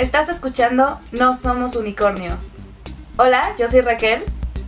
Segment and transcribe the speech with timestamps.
[0.00, 2.54] Estás escuchando No Somos Unicornios.
[3.18, 4.22] Hola, yo soy Raquel,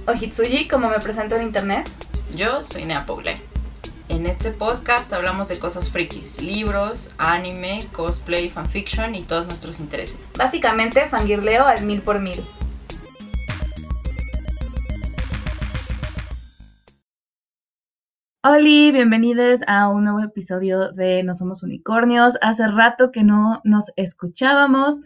[0.06, 1.90] o Hitsuji como me presento en internet.
[2.36, 3.40] Yo soy Nea Paule.
[4.10, 10.18] En este podcast hablamos de cosas frikis, libros, anime, cosplay, fanfiction y todos nuestros intereses.
[10.36, 12.44] Básicamente fangirleo al mil por mil.
[18.44, 22.36] Hola, bienvenidos a un nuevo episodio de No Somos Unicornios.
[22.42, 25.00] Hace rato que no nos escuchábamos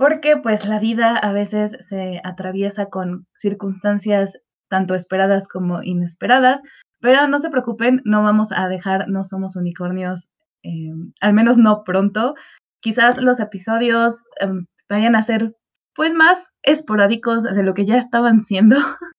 [0.00, 4.38] porque pues la vida a veces se atraviesa con circunstancias
[4.70, 6.62] tanto esperadas como inesperadas,
[7.00, 10.30] pero no se preocupen, no vamos a dejar No Somos Unicornios,
[10.62, 10.88] eh,
[11.20, 12.34] al menos no pronto.
[12.80, 15.54] Quizás los episodios em, vayan a ser
[15.94, 18.76] pues más esporádicos de lo que ya estaban siendo,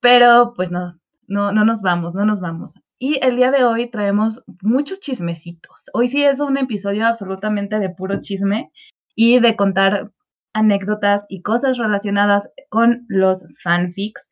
[0.00, 0.92] pero pues no,
[1.26, 2.74] no, no nos vamos, no nos vamos.
[3.00, 5.90] Y el día de hoy traemos muchos chismecitos.
[5.92, 8.70] Hoy sí es un episodio absolutamente de puro chisme
[9.18, 10.12] y de contar
[10.54, 14.30] anécdotas y cosas relacionadas con los fanfics.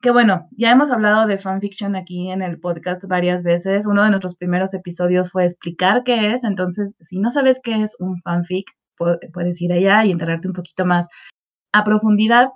[0.00, 3.84] Que bueno, ya hemos hablado de fanfiction aquí en el podcast varias veces.
[3.84, 6.44] Uno de nuestros primeros episodios fue explicar qué es.
[6.44, 8.70] Entonces, si no sabes qué es un fanfic,
[9.32, 11.08] puedes ir allá y enterarte un poquito más
[11.72, 12.50] a profundidad.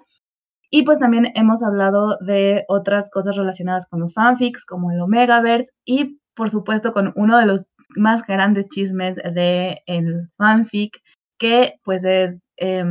[0.70, 5.72] Y pues también hemos hablado de otras cosas relacionadas con los fanfics, como el Omegaverse,
[5.84, 11.00] y por supuesto con uno de los más grandes chismes de el fanfic,
[11.42, 12.84] que pues es eh,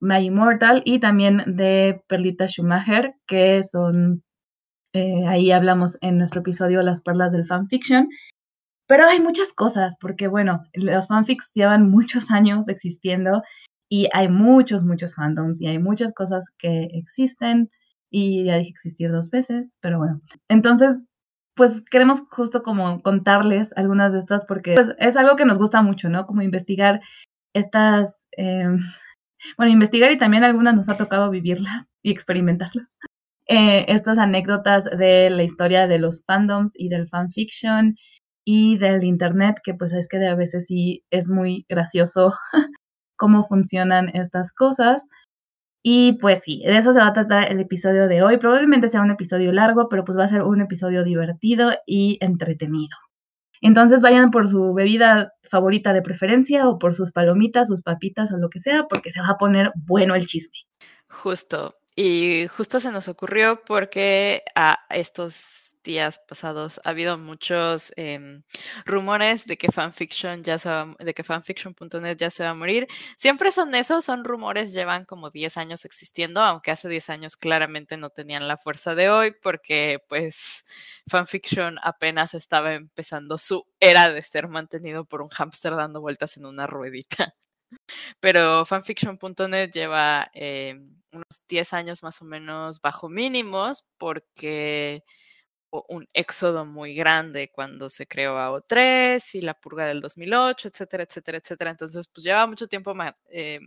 [0.00, 4.22] My Immortal, y también de Perlita Schumacher, que son,
[4.92, 8.08] eh, ahí hablamos en nuestro episodio Las Perlas del Fanfiction.
[8.86, 13.42] Pero hay muchas cosas, porque bueno, los fanfics llevan muchos años existiendo
[13.90, 17.70] y hay muchos, muchos fandoms y hay muchas cosas que existen
[18.08, 20.20] y ya dije existir dos veces, pero bueno.
[20.48, 21.04] Entonces,
[21.56, 25.82] pues queremos justo como contarles algunas de estas porque pues, es algo que nos gusta
[25.82, 26.24] mucho, ¿no?
[26.24, 27.00] Como investigar
[27.54, 28.68] estas, eh,
[29.56, 32.96] bueno, investigar y también algunas nos ha tocado vivirlas y experimentarlas.
[33.50, 37.96] Eh, estas anécdotas de la historia de los fandoms y del fanfiction
[38.44, 42.34] y del internet, que pues es que a veces sí es muy gracioso
[43.16, 45.08] cómo funcionan estas cosas.
[45.82, 48.38] Y pues sí, de eso se va a tratar el episodio de hoy.
[48.38, 52.96] Probablemente sea un episodio largo, pero pues va a ser un episodio divertido y entretenido.
[53.60, 58.36] Entonces vayan por su bebida favorita de preferencia o por sus palomitas, sus papitas o
[58.38, 60.58] lo que sea, porque se va a poner bueno el chisme.
[61.08, 61.76] Justo.
[61.96, 68.42] Y justo se nos ocurrió porque a estos días pasados ha habido muchos em,
[68.84, 70.68] rumores de que fanfiction ya se
[71.00, 72.86] de que fanfiction.net ya se va a morir.
[73.16, 77.96] Siempre son esos, son rumores, llevan como 10 años existiendo, aunque hace 10 años claramente
[77.96, 80.66] no tenían la fuerza de hoy porque pues
[81.08, 86.44] fanfiction apenas estaba empezando su era de ser mantenido por un hámster dando vueltas en
[86.44, 87.34] una ruedita.
[88.20, 95.04] Pero fanfiction.net lleva em, unos 10 años más o menos bajo mínimos porque
[95.70, 101.38] un éxodo muy grande cuando se creó AO3 y la purga del 2008, etcétera, etcétera,
[101.38, 101.70] etcétera.
[101.70, 102.94] Entonces, pues llevaba mucho tiempo
[103.30, 103.60] eh,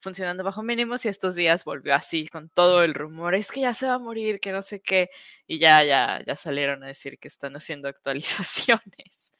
[0.00, 3.74] funcionando bajo mínimos y estos días volvió así con todo el rumor, es que ya
[3.74, 5.08] se va a morir, que no sé qué,
[5.46, 9.32] y ya, ya, ya salieron a decir que están haciendo actualizaciones.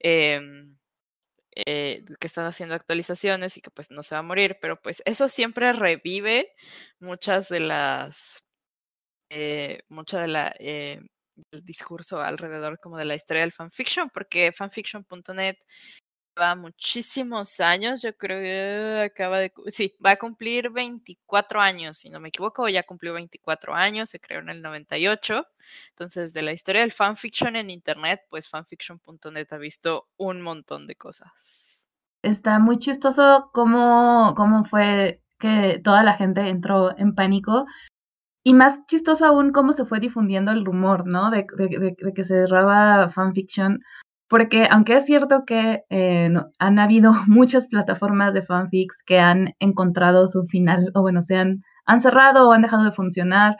[0.00, 0.76] Em,
[1.56, 5.02] eh, que están haciendo actualizaciones y que pues no se va a morir, pero pues
[5.06, 6.52] eso siempre revive
[7.00, 8.43] muchas de las
[9.34, 11.00] eh, mucho de eh,
[11.50, 15.56] del discurso alrededor como de la historia del fanfiction, porque fanfiction.net
[16.40, 22.10] va muchísimos años, yo creo que acaba de, sí, va a cumplir 24 años, si
[22.10, 25.46] no me equivoco, ya cumplió 24 años, se creó en el 98,
[25.90, 30.96] entonces de la historia del fanfiction en Internet, pues fanfiction.net ha visto un montón de
[30.96, 31.88] cosas.
[32.22, 37.66] Está muy chistoso cómo, cómo fue que toda la gente entró en pánico
[38.44, 41.30] y más chistoso aún cómo se fue difundiendo el rumor, ¿no?
[41.30, 41.44] De,
[42.14, 43.80] que se cerraba fanfiction.
[44.28, 50.26] Porque aunque es cierto que eh, han habido muchas plataformas de fanfics que han encontrado
[50.26, 51.62] su final, o bueno, se han,
[51.98, 53.56] cerrado o han dejado de funcionar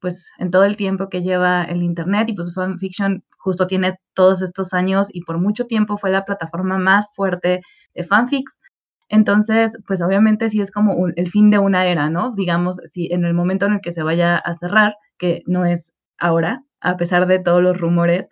[0.00, 2.28] pues, en todo el tiempo que lleva el Internet.
[2.30, 6.78] Y pues fanfiction justo tiene todos estos años y por mucho tiempo fue la plataforma
[6.78, 7.60] más fuerte
[7.94, 8.60] de fanfics.
[9.08, 12.32] Entonces, pues obviamente sí es como el fin de una era, ¿no?
[12.32, 15.94] Digamos, si en el momento en el que se vaya a cerrar, que no es
[16.18, 18.28] ahora, a pesar de todos los rumores,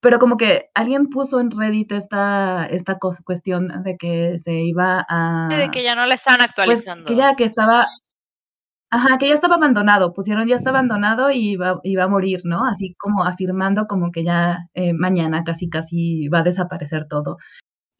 [0.00, 5.48] pero como que alguien puso en Reddit esta, esta cuestión de que se iba a...
[5.54, 7.04] de que ya no la están pues, actualizando.
[7.06, 7.86] que ya que estaba...
[8.92, 12.64] Ajá, que ya estaba abandonado, pusieron ya está abandonado y iba, iba a morir, ¿no?
[12.64, 17.36] Así como afirmando como que ya eh, mañana casi casi va a desaparecer todo.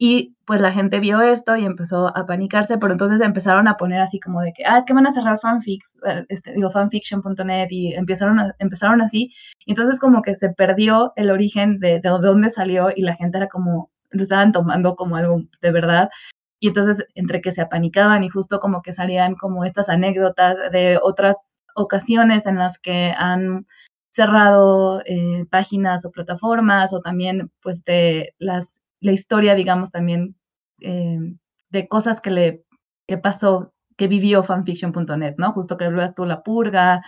[0.03, 4.01] Y pues la gente vio esto y empezó a panicarse, pero entonces empezaron a poner
[4.01, 7.67] así como de que, ah, es que van a cerrar fanfics, eh, este, digo, fanfiction.net
[7.69, 9.29] y empezaron, empezaron así.
[9.63, 13.37] Y entonces como que se perdió el origen de, de dónde salió y la gente
[13.37, 16.09] era como, lo estaban tomando como algo de verdad.
[16.59, 20.97] Y entonces entre que se apanicaban y justo como que salían como estas anécdotas de
[21.03, 23.67] otras ocasiones en las que han
[24.09, 30.35] cerrado eh, páginas o plataformas o también pues de las la historia, digamos, también
[30.81, 31.19] eh,
[31.69, 32.63] de cosas que le
[33.07, 35.51] que pasó, que vivió fanfiction.net, ¿no?
[35.53, 37.01] Justo que hablas tú la purga,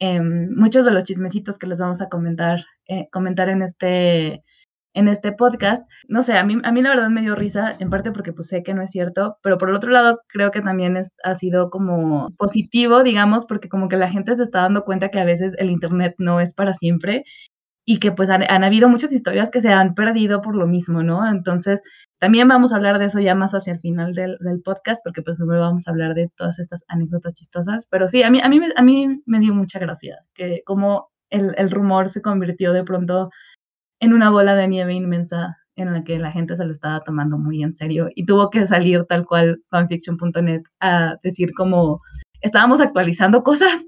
[0.00, 4.42] em, muchos de los chismecitos que les vamos a comentar, eh, comentar en este
[4.94, 5.88] en este podcast.
[6.08, 8.48] No sé, a mí, a mí la verdad me dio risa, en parte porque pues
[8.48, 11.34] sé que no es cierto, pero por el otro lado creo que también es, ha
[11.34, 15.24] sido como positivo, digamos, porque como que la gente se está dando cuenta que a
[15.24, 17.24] veces el Internet no es para siempre
[17.84, 21.28] y que pues han, habido muchas historias que se han perdido por lo mismo, ¿no?
[21.28, 21.82] Entonces,
[22.18, 25.22] también vamos a hablar de eso ya más hacia el final del, del podcast, porque
[25.22, 28.48] pues primero vamos a hablar de todas estas anécdotas chistosas, pero sí, a mí, a
[28.48, 32.84] mí, a mí me dio mucha gracia, que como el, el rumor se convirtió de
[32.84, 33.30] pronto
[34.00, 37.38] en una bola de nieve inmensa en la que la gente se lo estaba tomando
[37.38, 42.00] muy en serio y tuvo que salir tal cual fanfiction.net a decir como
[42.40, 43.86] estábamos actualizando cosas,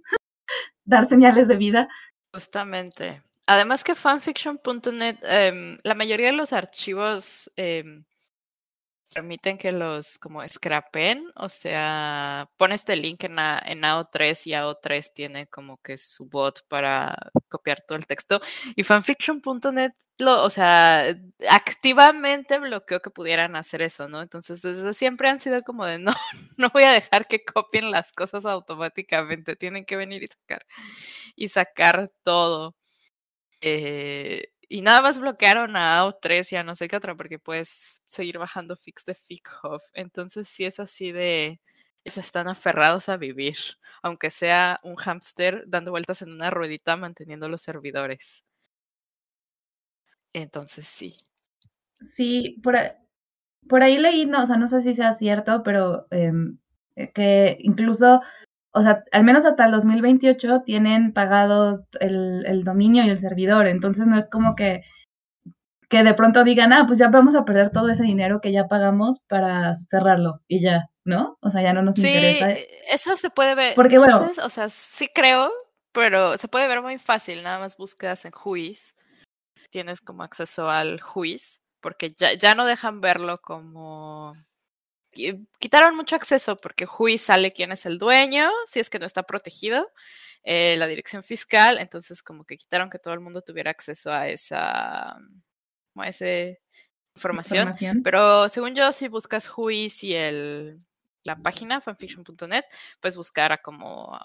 [0.85, 1.89] dar señales de vida.
[2.33, 3.23] Justamente.
[3.47, 8.05] Además que fanfiction.net, em, la mayoría de los archivos em,
[9.15, 15.13] permiten que los como scrapen, o sea, pones este link en, en AO3 y AO3
[15.15, 17.17] tiene como que su bot para
[17.49, 18.41] copiar todo el texto
[18.77, 21.05] y fanfiction.net o sea,
[21.51, 24.23] activamente bloqueó que pudieran hacer eso, ¿no?
[24.23, 26.13] Entonces, desde siempre han sido como de, no,
[26.57, 30.65] no voy a dejar que copien las cosas automáticamente, tienen que venir y sacar,
[31.37, 32.77] y sacar todo.
[33.67, 38.03] Eh, y nada más bloquearon a AO3 y a no sé qué otra, porque puedes
[38.09, 39.83] seguir bajando fix de FICHOF.
[39.95, 41.61] Entonces, sí es así de,
[42.05, 43.57] se están aferrados a vivir,
[44.03, 48.43] aunque sea un hámster dando vueltas en una ruedita manteniendo los servidores.
[50.35, 51.15] Entonces sí.
[52.01, 52.77] Sí, por,
[53.69, 56.59] por ahí leí, no, o sea, no sé si sea cierto, pero em,
[56.97, 58.23] eh, que incluso,
[58.75, 63.67] o sea, al menos hasta el 2028 tienen pagado el, el dominio y el servidor,
[63.67, 64.83] entonces no es como que
[65.91, 68.67] que de pronto digan, ah, pues ya vamos a perder todo ese dinero que ya
[68.67, 71.37] pagamos para cerrarlo y ya, ¿no?
[71.41, 72.53] O sea, ya no nos interesa.
[72.53, 73.75] Sí, eso se puede ver.
[73.75, 75.53] Porque bueno, o sea, sí creo,
[75.93, 78.95] pero se puede ver muy fácil, nada más buscas en Juiz
[79.75, 84.33] tienes como acceso al juiz, porque ya, ya no dejan verlo como...
[85.59, 89.23] Quitaron mucho acceso porque juiz sale quién es el dueño, si es que no está
[89.23, 89.91] protegido,
[90.43, 94.29] eh, la dirección fiscal, entonces como que quitaron que todo el mundo tuviera acceso a
[94.29, 96.27] esa, a esa
[97.15, 97.69] información.
[97.69, 98.03] información.
[98.03, 100.79] Pero según yo, si buscas juiz y el,
[101.23, 102.65] la página fanfiction.net,
[103.01, 104.19] puedes buscar a como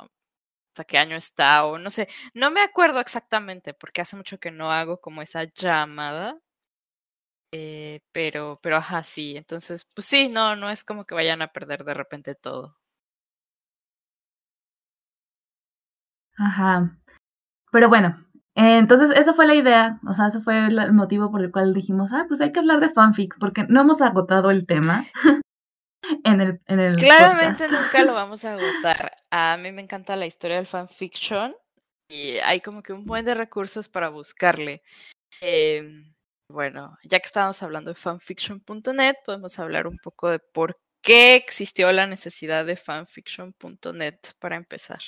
[0.72, 4.52] hasta qué año está o no sé, no me acuerdo exactamente porque hace mucho que
[4.52, 6.38] no hago como esa llamada.
[7.52, 9.36] Eh, pero, pero ajá, sí.
[9.38, 12.78] Entonces, pues sí, no, no es como que vayan a perder de repente todo.
[16.38, 16.98] Ajá.
[17.72, 18.26] Pero bueno,
[18.56, 21.74] eh, entonces esa fue la idea, o sea, ese fue el motivo por el cual
[21.74, 25.06] dijimos, ah, pues hay que hablar de fanfics, porque no hemos agotado el tema.
[26.24, 29.12] en el, en el Claramente nunca lo vamos a agotar.
[29.30, 31.56] A mí me encanta la historia del fanfiction
[32.08, 34.82] y hay como que un buen de recursos para buscarle.
[35.42, 36.14] Em,
[36.50, 41.92] bueno, ya que estábamos hablando de fanfiction.net, podemos hablar un poco de por qué existió
[41.92, 45.00] la necesidad de fanfiction.net para empezar.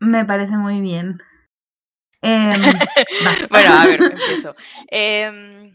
[0.00, 1.20] Me parece muy bien.
[2.22, 2.50] Em,
[3.50, 4.54] bueno, a ver, empiezo.
[4.90, 5.72] Eh,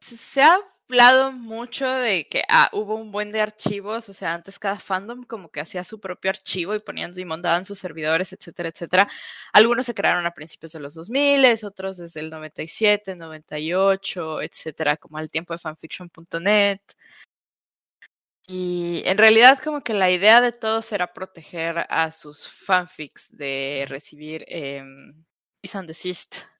[0.00, 4.58] se ha hablado mucho de que ah, hubo un buen de archivos, o sea, antes
[4.58, 8.68] cada fandom como que hacía su propio archivo y ponían y montaban sus servidores, etcétera,
[8.70, 9.08] etcétera.
[9.52, 15.18] Algunos se crearon a principios de los 2000, otros desde el 97, 98, etcétera, como
[15.18, 16.80] al tiempo de fanfiction.net.
[18.46, 23.86] Y en realidad como que la idea de todos era proteger a sus fanfics de
[23.88, 26.53] recibir eh, and desist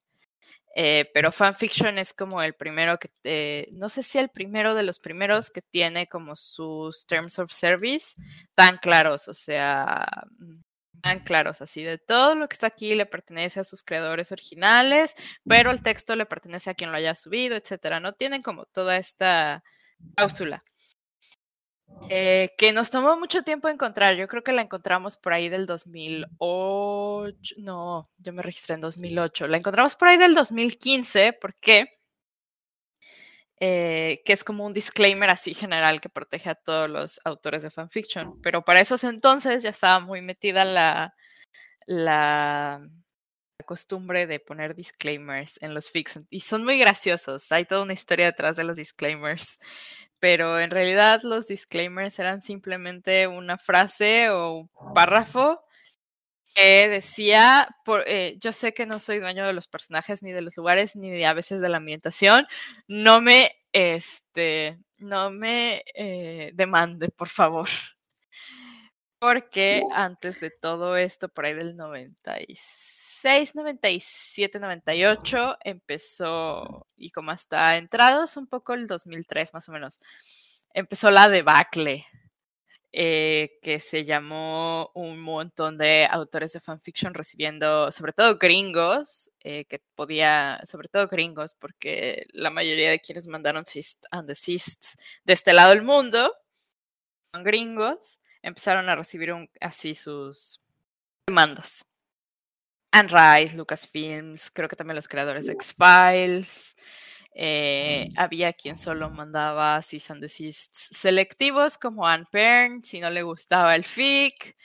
[0.75, 4.83] eh, pero fanfiction es como el primero que, eh, no sé si el primero de
[4.83, 8.14] los primeros que tiene como sus terms of service
[8.54, 10.07] tan claros, o sea,
[11.02, 15.14] tan claros, así de todo lo que está aquí le pertenece a sus creadores originales,
[15.47, 18.00] pero el texto le pertenece a quien lo haya subido, etcétera.
[18.00, 19.62] No tienen como toda esta
[20.16, 20.64] cláusula.
[22.10, 24.14] Eh, que nos tomó mucho tiempo encontrar.
[24.16, 27.54] Yo creo que la encontramos por ahí del 2008.
[27.58, 29.46] No, yo me registré en 2008.
[29.48, 31.32] La encontramos por ahí del 2015.
[31.34, 31.86] ¿Por qué?
[33.60, 37.70] Eh, que es como un disclaimer así general que protege a todos los autores de
[37.70, 38.40] fanfiction.
[38.42, 41.14] Pero para esos entonces ya estaba muy metida la,
[41.86, 42.82] la,
[43.64, 47.50] costumbre de poner disclaimers en los fics y son muy graciosos.
[47.52, 49.58] Hay toda una historia detrás de los disclaimers
[50.21, 55.64] pero en realidad los disclaimers eran simplemente una frase o un párrafo
[56.54, 60.40] que decía, por, eh, yo sé que no soy dueño de los personajes, ni de
[60.42, 62.47] los lugares, ni de, a veces de la ambientación,
[62.87, 67.68] no me, este, no me eh, demande, por favor.
[69.18, 72.93] Porque antes de todo esto, por ahí del 96,
[73.54, 79.99] 97, 98 empezó, y como hasta entrados un poco el 2003 más o menos,
[80.75, 82.07] empezó la debacle,
[82.93, 89.64] eh, que se llamó un montón de autores de fanfiction recibiendo, sobre todo gringos, eh,
[89.64, 95.33] que podía, sobre todo gringos, porque la mayoría de quienes mandaron Sist and Desist de
[95.33, 96.33] este lado del mundo
[97.33, 100.61] son gringos, empezaron a recibir así sus
[101.26, 101.85] demandas.
[102.94, 106.76] Anne Rice, Lucasfilms, creo que también los creadores de X-Files.
[107.34, 113.22] Eh, había quien solo mandaba cease and desists selectivos como Anne Pern, si no le
[113.22, 114.56] gustaba el fic.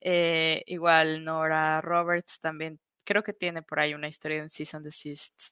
[0.00, 4.76] Eh, igual Nora Roberts también creo que tiene por ahí una historia de un cease
[4.78, 5.42] and desist.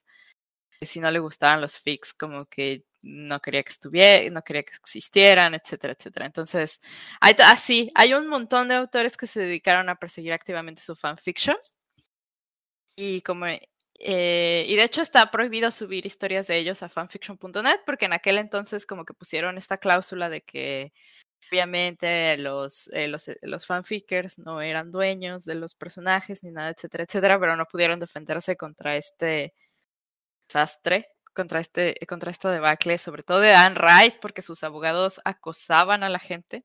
[0.81, 4.75] Si no le gustaban los fics, como que no quería que estuviera, no quería que
[4.75, 6.25] existieran, etcétera, etcétera.
[6.25, 6.81] Entonces,
[7.21, 11.57] hay, así, hay un montón de autores que se dedicaron a perseguir activamente su fanfiction
[12.97, 13.47] y como
[14.05, 18.39] eh, y de hecho está prohibido subir historias de ellos a fanfiction.net porque en aquel
[18.39, 20.93] entonces como que pusieron esta cláusula de que
[21.53, 26.71] obviamente los, eh, los, eh, los, fanfickers no eran dueños de los personajes ni nada,
[26.71, 29.55] etcétera, etcétera, pero no pudieron defenderse contra este
[30.49, 36.03] desastre, contra este, contra esta debacle, sobre todo de Anne Rice, porque sus abogados acosaban
[36.05, 36.65] a la gente.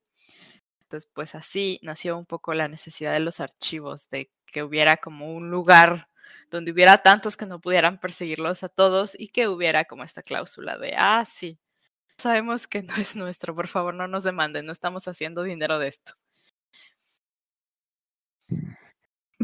[0.82, 5.34] Entonces, pues así nació un poco la necesidad de los archivos, de que hubiera como
[5.34, 6.08] un lugar
[6.52, 10.78] donde hubiera tantos que no pudieran perseguirlos a todos y que hubiera como esta cláusula
[10.78, 11.60] de, ah, sí,
[12.18, 15.88] sabemos que no es nuestro, por favor no nos demanden, no estamos haciendo dinero de
[15.90, 16.14] esto.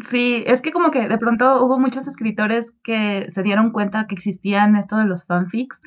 [0.10, 4.16] Sí, es que como que de pronto hubo muchos escritores que se dieron cuenta que
[4.16, 5.82] existían esto de los fanfics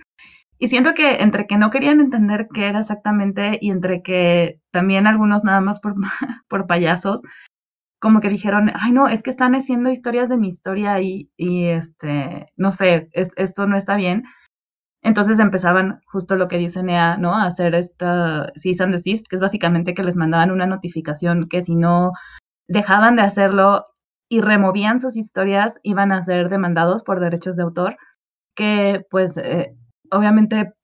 [0.58, 5.06] y siento que entre que no querían entender qué era exactamente y entre que también
[5.06, 5.94] algunos nada más por,
[6.48, 7.20] por payasos
[8.00, 11.66] como que dijeron, ay no, es que están haciendo historias de mi historia y, y
[11.66, 14.24] este, no sé, es, esto no está bien.
[15.02, 17.34] Entonces empezaban justo lo que dice Nea, ¿no?
[17.34, 21.62] A hacer esta cease and desist, que es básicamente que les mandaban una notificación que
[21.62, 22.12] si no
[22.68, 23.86] dejaban de hacerlo
[24.28, 27.96] y removían sus historias, iban a ser demandados por derechos de autor,
[28.56, 29.76] que pues eh,
[30.10, 30.74] obviamente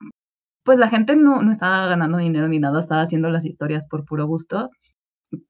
[0.64, 4.04] pues la gente no, no estaba ganando dinero ni nada, estaba haciendo las historias por
[4.04, 4.70] puro gusto,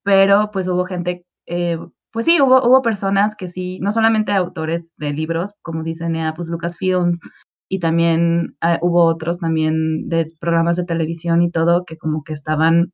[0.02, 1.78] pero pues hubo gente eh,
[2.12, 6.49] pues sí, hubo, hubo personas que sí, no solamente autores de libros, como dicen, pues
[6.49, 7.18] Lucasfilm,
[7.68, 12.34] y también ah, hubo otros también de programas de televisión y todo, que como que
[12.34, 12.92] estaban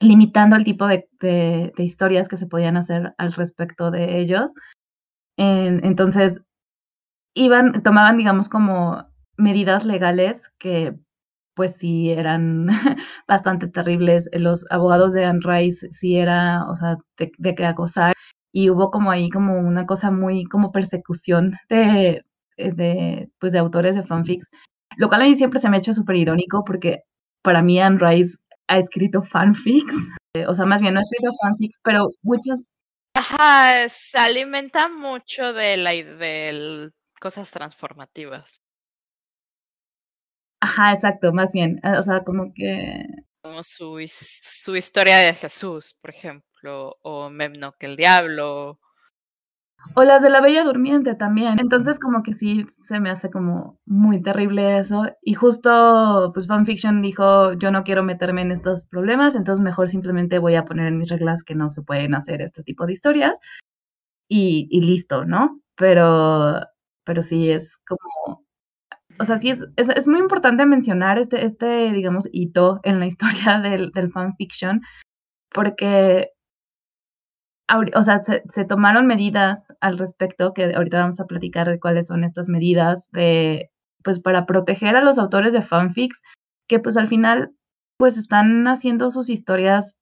[0.00, 4.52] limitando el tipo de, de, historias que se podían hacer al respecto de ellos.
[5.36, 6.42] entonces,
[7.34, 9.06] iban, tomaban, digamos, como
[9.36, 10.94] medidas legales que
[11.60, 12.68] pues sí eran
[13.28, 14.30] bastante terribles.
[14.32, 18.14] Los abogados de Anne Rice sí era, o sea, de, que acosar.
[18.50, 22.22] Y hubo como ahí como una cosa muy como persecución de,
[22.56, 24.48] eh, de, pues de autores de fanfics.
[24.96, 27.00] Lo cual a mí siempre se me ha hecho súper irónico porque
[27.42, 29.94] para mí Anne Rice ha escrito fanfics.
[30.48, 32.68] O sea, más bien no ha escrito fanfics, pero muchas...
[33.14, 36.90] Ajá, se alimenta mucho de la de
[37.20, 38.62] cosas transformativas.
[40.60, 41.80] Ajá, exacto, más bien.
[41.82, 43.06] Eh, o sea, como que.
[43.42, 48.78] Como su, su historia de Jesús, por ejemplo, o Memno, que el diablo.
[49.96, 51.58] O las de la Bella Durmiente también.
[51.58, 55.04] Entonces, como que sí se me hace como muy terrible eso.
[55.22, 60.38] Y justo, pues, Fanfiction dijo: Yo no quiero meterme en estos problemas, entonces mejor simplemente
[60.38, 63.38] voy a poner en mis reglas que no se pueden hacer este tipo de historias.
[64.28, 65.60] Y, y listo, ¿no?
[65.76, 66.60] Pero,
[67.04, 68.44] pero sí es como
[69.20, 73.60] o sea, sí es, es, muy importante mencionar este, este, digamos, hito en la historia
[73.60, 74.80] del, del fanfiction,
[75.52, 76.30] porque,
[77.94, 82.06] o sea, se, se, tomaron medidas al respecto, que ahorita vamos a platicar de cuáles
[82.08, 83.70] son estas medidas de,
[84.02, 86.22] pues, para proteger a los autores de fanfics,
[86.68, 87.52] que pues al final
[87.98, 89.98] pues están haciendo sus historias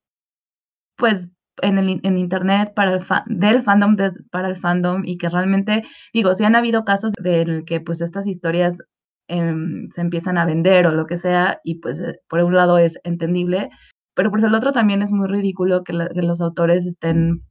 [0.97, 1.31] pues
[1.63, 3.97] en, el, en internet para el del fandom
[4.31, 5.83] para el fandom y que realmente
[6.13, 8.79] digo si han habido casos del que pues estas historias
[9.29, 12.79] em, se empiezan a vender o lo que sea y pues eh, por un lado
[12.79, 13.71] es entendible
[14.15, 17.43] pero por el otro también es muy ridículo que, los autores estén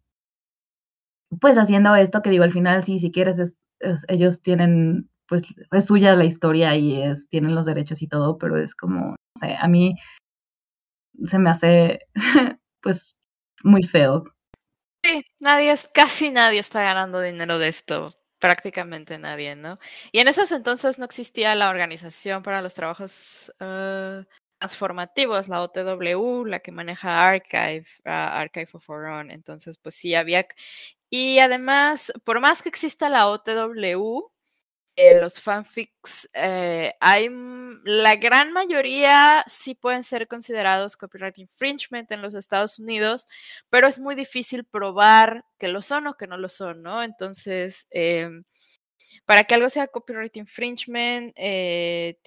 [1.39, 3.67] pues haciendo esto que digo al final sí si quieres es,
[4.07, 8.57] ellos tienen pues es suya la historia y es tienen los derechos y todo pero
[8.57, 9.95] es como no sé a mí
[11.25, 11.99] se me hace
[12.81, 13.17] pues
[13.63, 14.23] muy feo.
[15.03, 19.77] Sí, nadie, casi nadie está ganando dinero de esto, prácticamente nadie, ¿no?
[20.11, 24.23] Y en esos entonces no existía la organización para los trabajos uh,
[24.59, 30.15] transformativos, la OTW, la que maneja Archive, ah, Archive of Our Own, entonces pues sí
[30.15, 30.47] había...
[31.09, 34.29] Y además, por más que exista la OTW,
[34.99, 37.29] eh, los fanfics, eh, hay
[37.83, 43.27] la gran mayoría sí pueden ser considerados copyright infringement en los Estados Unidos,
[43.69, 47.03] pero es muy difícil probar que lo son o que no lo son, ¿no?
[47.03, 48.43] Entonces, em,
[49.25, 52.17] para que algo sea copyright infringement, eh,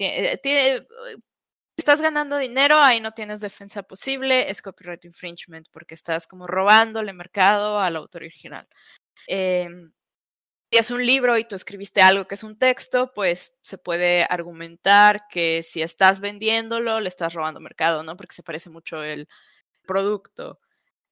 [1.77, 7.13] estás ganando dinero, ahí no tienes defensa posible, es copyright infringement porque estás como robándole
[7.13, 8.69] mercado al autor original.
[10.73, 15.27] Es un libro y tú escribiste algo que es un texto, pues se puede argumentar
[15.29, 18.17] que si estás vendiéndolo, le estás robando mercado, ¿no?
[18.17, 19.29] Porque se parece mucho el
[19.87, 20.61] producto,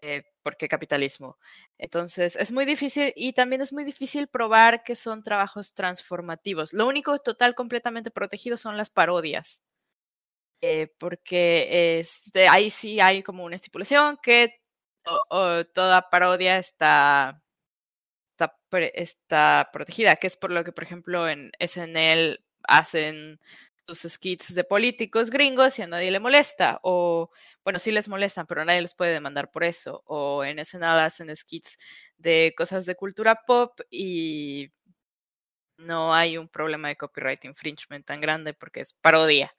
[0.03, 1.38] eh, porque capitalismo.
[1.79, 6.73] Entonces, es muy difícil y también es muy difícil probar que son trabajos transformativos.
[6.75, 9.62] Lo único total completamente protegido son las parodias.
[10.61, 14.61] Eh, porque este, ahí sí hay como una estipulación que
[15.73, 17.43] toda parodia está
[18.73, 23.41] está, protegida, que es por lo que, por ejemplo, en SNL hacen
[23.87, 27.31] sus skits de políticos gringos y a nadie le molesta, o
[27.65, 31.35] bueno, sí les molestan, pero nadie los puede demandar por eso, o en SNL hacen
[31.35, 31.79] skits
[32.19, 34.71] de cosas de cultura pop y
[35.79, 39.55] no hay un problema de copyright infringement tan grande porque es parodia.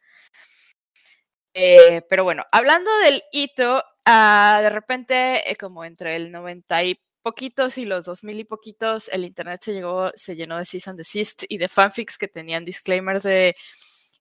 [1.53, 6.99] Eh, pero bueno, hablando del hito, ah, de repente, eh, como entre el 90 y
[7.21, 10.89] poquitos y los dos mil y poquitos, el internet se, llegó, se llenó de cease
[10.89, 13.53] and desist y de fanfics que tenían disclaimers de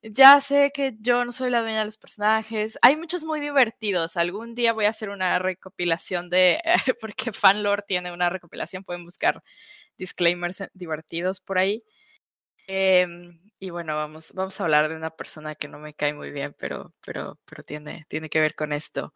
[0.02, 2.78] ya sé que yo no soy la dueña de los personajes.
[2.82, 4.16] Hay muchos muy divertidos.
[4.16, 6.60] Algún día voy a hacer una recopilación de,
[7.00, 9.42] porque Fanlore tiene una recopilación, pueden buscar
[9.96, 11.82] disclaimers divertidos por ahí.
[12.70, 16.30] Em, y bueno, vamos, vamos a hablar de una persona que no me cae muy
[16.30, 19.14] bien, pero, pero, pero tiene, tiene que ver con esto.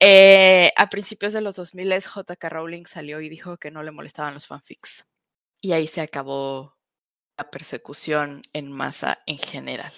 [0.00, 2.48] Eh, a principios de los 2000, J.K.
[2.48, 5.06] Rowling salió y dijo que no le molestaban los fanfics.
[5.60, 6.76] Y ahí se acabó
[7.38, 9.92] la persecución en masa en general.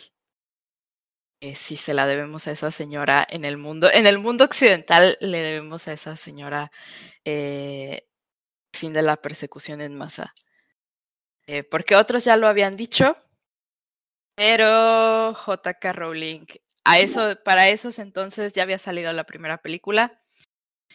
[1.40, 5.16] Eh, si se la debemos a esa señora en el mundo, en el mundo occidental
[5.20, 6.72] le debemos a esa señora
[7.24, 8.08] eh,
[8.72, 10.34] fin de la persecución en masa.
[11.48, 13.16] Eh, porque otros ya lo habían dicho,
[14.36, 16.44] pero JK Rowling,
[16.84, 20.20] a eso, para esos entonces ya había salido la primera película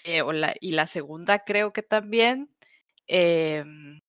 [0.04, 0.22] eh,
[0.62, 2.50] y la segunda creo que también.
[3.08, 4.00] Em,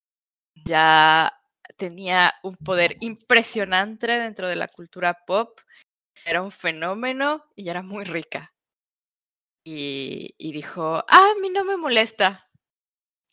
[0.64, 1.33] ya
[1.76, 5.61] tenía un poder impresionante dentro de la cultura pop,
[6.24, 8.54] era un fenómeno y era muy rica.
[9.66, 12.50] Y, dijo, ah, a mí no me molesta.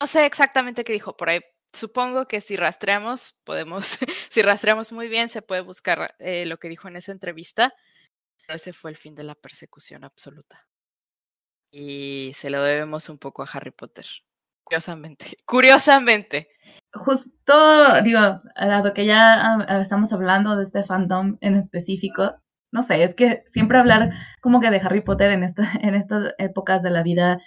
[0.01, 1.41] No sé exactamente qué dijo, por ahí
[1.73, 3.97] supongo que si rastreamos, podemos,
[4.29, 7.73] si rastreamos muy bien, se puede buscar eh, lo que dijo en esa entrevista.
[8.47, 10.67] Ese fue el fin de la persecución absoluta.
[11.71, 14.05] Y se lo debemos un poco a Harry Potter.
[14.63, 16.49] Curiosamente, curiosamente.
[16.93, 18.19] Justo, digo,
[18.55, 22.35] dado que ya ah, estamos hablando de este fandom en específico,
[22.71, 26.33] no sé, es que siempre hablar como que de Harry Potter en, esta, en estas
[26.37, 27.41] épocas de la vida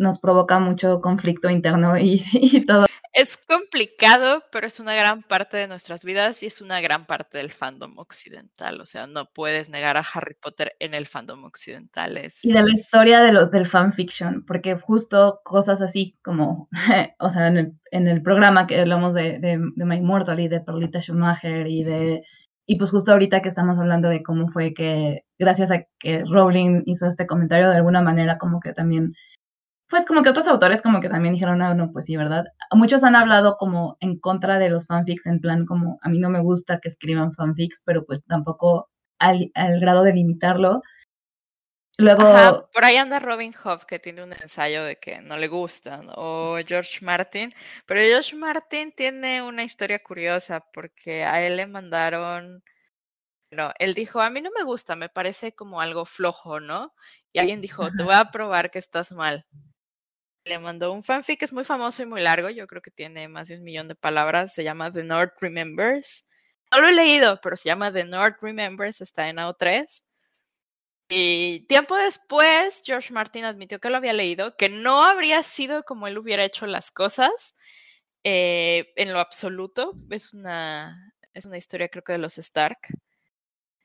[0.00, 2.86] nos provoca mucho conflicto interno y, y todo.
[3.12, 7.38] Es complicado, pero es una gran parte de nuestras vidas y es una gran parte
[7.38, 8.80] del fandom occidental.
[8.80, 12.18] O sea, no puedes negar a Harry Potter en el fandom occidental.
[12.42, 16.68] Y de la historia de los, del fanfiction, porque justo cosas así como,
[17.18, 20.48] o sea, en el, en el programa que hablamos de, de, de My Immortal y
[20.48, 22.22] de Perlita Schumacher y de...
[22.64, 26.84] Y pues justo ahorita que estamos hablando de cómo fue que, gracias a que Rowling
[26.86, 29.14] hizo este comentario, de alguna manera como que también
[29.90, 32.44] pues como que otros autores como que también dijeron, ah, no, pues sí, ¿verdad?
[32.72, 36.30] Muchos han hablado como en contra de los fanfics, en plan como a mí no
[36.30, 39.50] me gusta que escriban fanfics, pero pues tampoco al,
[39.80, 40.80] grado de limitarlo.
[41.98, 42.68] Luego...
[42.72, 46.56] por ahí anda Robin Hobb que tiene un ensayo de que no le gustan, o
[46.64, 47.52] George Martin,
[47.84, 52.62] pero George Martin tiene una historia curiosa porque a él le mandaron
[53.52, 56.94] No, él dijo, a mí no me gusta, me parece como algo flojo, ¿no?
[57.32, 59.46] Y alguien dijo, te voy a probar que estás mal.
[60.44, 63.28] Le mandó un fanfic que es muy famoso y muy largo, yo creo que tiene
[63.28, 66.26] más de un millón de palabras, se llama The North Remembers.
[66.72, 70.02] No lo he leído, pero se llama The North Remembers, está en AO3.
[71.12, 76.06] Y tiempo después, George Martin admitió que lo había leído, que no habría sido como
[76.06, 77.56] él hubiera hecho las cosas
[78.24, 79.92] eh, en lo absoluto.
[80.10, 82.78] Es una, es una historia creo que de los Stark.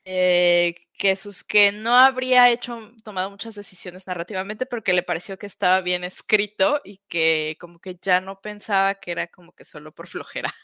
[0.08, 5.46] Eh, que, sus, que no habría hecho, tomado muchas decisiones narrativamente porque le pareció que
[5.46, 9.90] estaba bien escrito y que como que ya no pensaba que era como que solo
[9.90, 10.54] por flojera.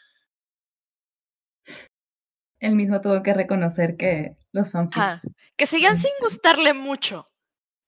[2.60, 5.28] Él mismo tuvo que reconocer que los fanfics...
[5.56, 7.28] que seguían sin gustarle mucho,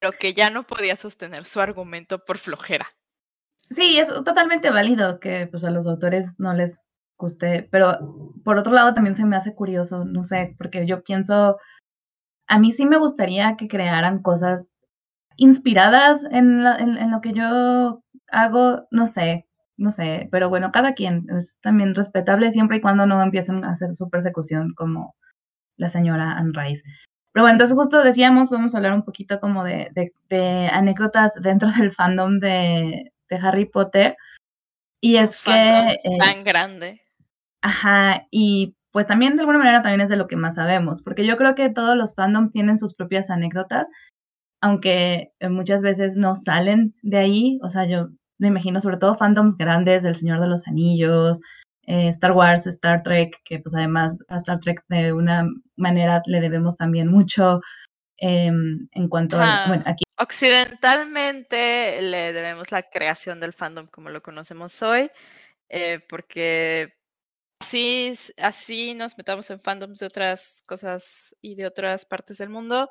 [0.00, 2.88] pero que ya no podía sostener su argumento por flojera.
[3.70, 8.72] Sí, es totalmente válido que pues, a los autores no les guste, pero por otro
[8.72, 11.58] lado también se me hace curioso, no sé, porque yo pienso,
[12.48, 14.66] a mí sí me gustaría que crearan cosas
[15.36, 19.46] inspiradas en, en, lo que yo hago, no sé,
[19.76, 23.70] no sé, pero bueno, cada quien es también respetable siempre y cuando no empiecen a
[23.70, 25.14] hacer su persecución como
[25.76, 26.82] la señora Anne Rice.
[27.32, 29.90] Pero bueno, entonces justo decíamos, podemos hablar un poquito como de,
[30.28, 34.16] de, anécdotas dentro del fandom de, de Harry Potter.
[35.00, 35.98] Y es que...
[36.04, 37.03] Eh, tan grande.
[37.64, 41.24] Ajá, y pues también de alguna manera también es de lo que más sabemos, porque
[41.24, 43.90] yo creo que todos los fandoms tienen sus propias anécdotas,
[44.60, 49.14] aunque eh, muchas veces no salen de ahí, o sea, yo me imagino sobre todo
[49.14, 51.40] fandoms grandes del Señor de los Anillos,
[51.86, 56.42] eh, Star Wars, Star Trek, que pues además a Star Trek de una manera le
[56.42, 57.62] debemos también mucho
[58.18, 60.04] em, en cuanto a, bueno, aquí.
[60.18, 65.08] Occidentalmente le debemos la creación del fandom como lo conocemos hoy,
[65.70, 66.92] eh, porque
[67.60, 72.90] así, así nos metamos en fandoms de otras cosas y de otras partes del mundo.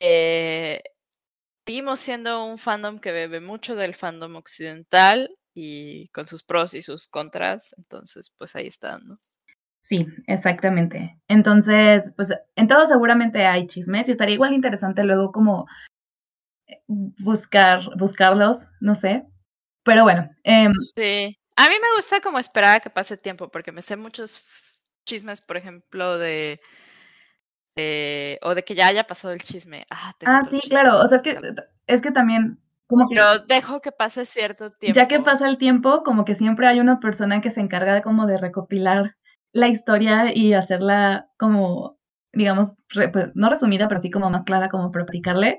[0.00, 0.82] Eh,
[1.66, 6.82] seguimos siendo un fandom que bebe mucho del fandom occidental y con sus pros y
[6.82, 9.16] sus contras, entonces pues ahí está, ¿no?
[9.80, 11.20] Sí, exactamente.
[11.28, 15.66] Entonces, pues en todo seguramente hay chismes y estaría igual interesante luego como
[16.66, 19.26] eh, buscar, buscarlos, no sé.
[19.84, 20.30] Pero bueno.
[20.44, 21.36] Eh, sí.
[21.56, 24.44] A mí me gusta como esperar a que pase tiempo, porque me sé muchos
[25.04, 26.60] chismes, por ejemplo, de.
[28.42, 29.86] o de que ya haya pasado el chisme.
[29.90, 31.00] Ah, ah sí, claro.
[31.00, 31.38] O sea, es que,
[31.86, 32.60] es que también.
[32.86, 34.96] Como que, Pero dejo que pase cierto tiempo.
[34.96, 38.02] Ya que pasa el tiempo, como que siempre hay una persona que se encarga de
[38.02, 39.16] como de recopilar
[39.52, 41.98] la historia y hacerla como,
[42.32, 45.58] digamos, pues, no resumida, pero sí como más clara, como para platicarle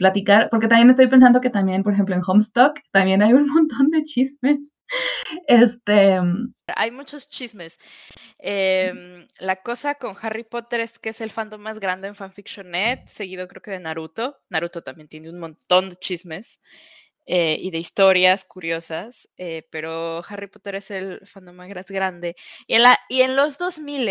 [0.00, 3.90] platicar, porque también estoy pensando que también, por ejemplo, en Homestock también hay un montón
[3.90, 4.72] de chismes.
[5.46, 6.18] Este.
[6.74, 7.78] Hay muchos chismes.
[8.38, 13.06] Em, la cosa con Harry Potter es que es el fandom más grande en fanfictionnet,
[13.06, 14.38] seguido creo que de Naruto.
[14.48, 16.60] Naruto también tiene un montón de chismes.
[17.26, 22.34] Eh, y de historias curiosas, eh, pero Harry Potter es el fandom más grande.
[22.66, 24.08] Y en, la, y en los 2000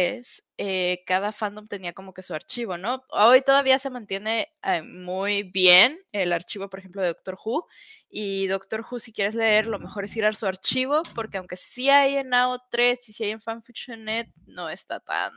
[0.57, 3.03] eh, cada fandom tenía como que su archivo, ¿no?
[3.09, 4.49] Hoy todavía se mantiene
[4.85, 7.67] muy bien el archivo, por ejemplo, de Doctor Who.
[8.09, 11.57] Y Doctor Who, si quieres leer, lo mejor es ir a su archivo, porque aunque
[11.57, 15.33] sí hay en AO3 y sí hay en FanfictionNet, no está tan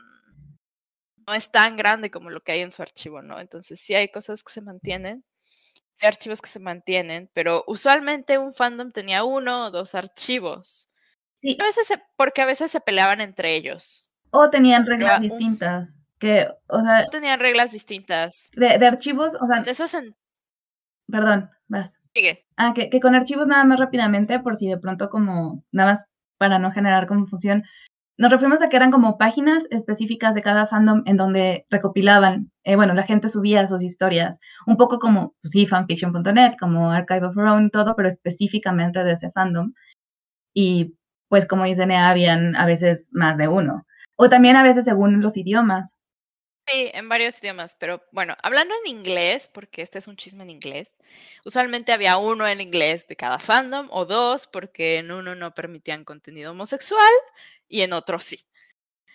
[1.27, 3.39] no es tan grande como lo que hay en su archivo, ¿no?
[3.39, 5.23] Entonces sí hay cosas que se mantienen,
[6.01, 10.89] archivos que se mantienen, pero usualmente un fandom tenía uno o dos archivos.
[11.33, 11.57] Sí.
[11.59, 14.09] A veces porque a veces se peleaban entre ellos.
[14.31, 15.91] O tenían reglas distintas.
[16.17, 17.07] Que, o sea.
[17.09, 18.49] Tenían reglas distintas.
[18.55, 19.61] De, archivos, o sea.
[19.61, 19.95] De esos
[21.07, 21.99] Perdón, vas.
[22.15, 22.45] Sigue.
[22.55, 26.05] Ah, que, que con archivos nada más rápidamente, por si de pronto como, nada más
[26.37, 27.63] para no generar confusión,
[28.17, 32.75] nos referimos a que eran como páginas específicas de cada fandom en donde recopilaban, eh,
[32.75, 37.37] bueno, la gente subía sus historias, un poco como, pues sí, fanfiction.net, como Archive of
[37.37, 39.73] Our Own todo, pero específicamente de ese fandom.
[40.53, 40.95] Y
[41.27, 43.87] pues como dice Nea, habían a veces más de uno.
[44.15, 45.95] O también a veces según los idiomas.
[46.67, 50.49] Sí, en varios idiomas, pero bueno, hablando en inglés, porque este es un chisme en
[50.49, 50.97] inglés,
[51.43, 56.05] usualmente había uno en inglés de cada fandom o dos, porque en uno no permitían
[56.05, 57.11] contenido homosexual
[57.67, 58.45] y en otro sí.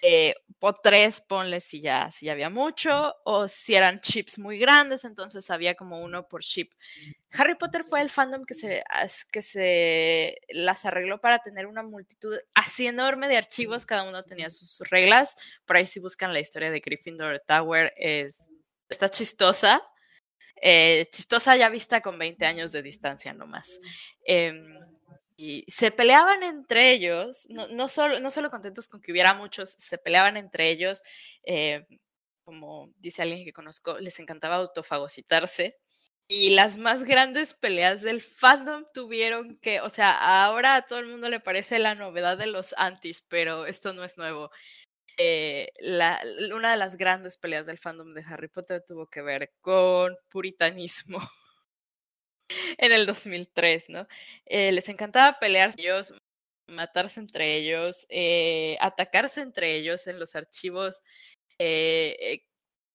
[0.02, 4.58] Eh, o tres, ponle si ya, si ya había mucho, o si eran chips muy
[4.58, 6.72] grandes, entonces había como uno por chip.
[7.32, 8.82] Harry Potter fue el fandom que se,
[9.32, 14.50] que se las arregló para tener una multitud así enorme de archivos, cada uno tenía
[14.50, 15.36] sus reglas.
[15.64, 18.48] Por ahí si buscan la historia de Gryffindor Tower, es,
[18.88, 19.82] está chistosa.
[20.60, 23.78] Eh, chistosa ya vista con 20 años de distancia nomás.
[24.26, 24.52] Eh,
[25.38, 29.70] y se peleaban entre ellos, no, no, solo, no solo contentos con que hubiera muchos,
[29.78, 31.00] se peleaban entre ellos.
[31.44, 31.86] Eh,
[32.44, 35.76] como dice alguien que conozco, les encantaba autofagocitarse.
[36.28, 41.06] Y las más grandes peleas del fandom tuvieron que, o sea, ahora a todo el
[41.06, 44.50] mundo le parece la novedad de los antis, pero esto no es nuevo.
[45.18, 46.20] Eh, la,
[46.54, 51.20] una de las grandes peleas del fandom de Harry Potter tuvo que ver con puritanismo
[52.78, 54.06] en el 2003, ¿no?
[54.46, 56.14] Eh, les encantaba pelear ellos,
[56.68, 61.02] matarse entre ellos, eh, atacarse entre ellos en los archivos
[61.58, 62.44] eh,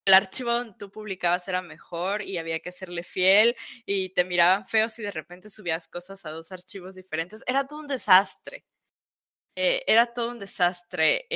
[0.06, 4.66] el archivo donde tú publicabas era mejor y había que serle fiel y te miraban
[4.66, 7.44] feos y de repente subías cosas a dos archivos diferentes.
[7.48, 8.66] Era todo un desastre.
[9.56, 11.28] Era todo un desastre.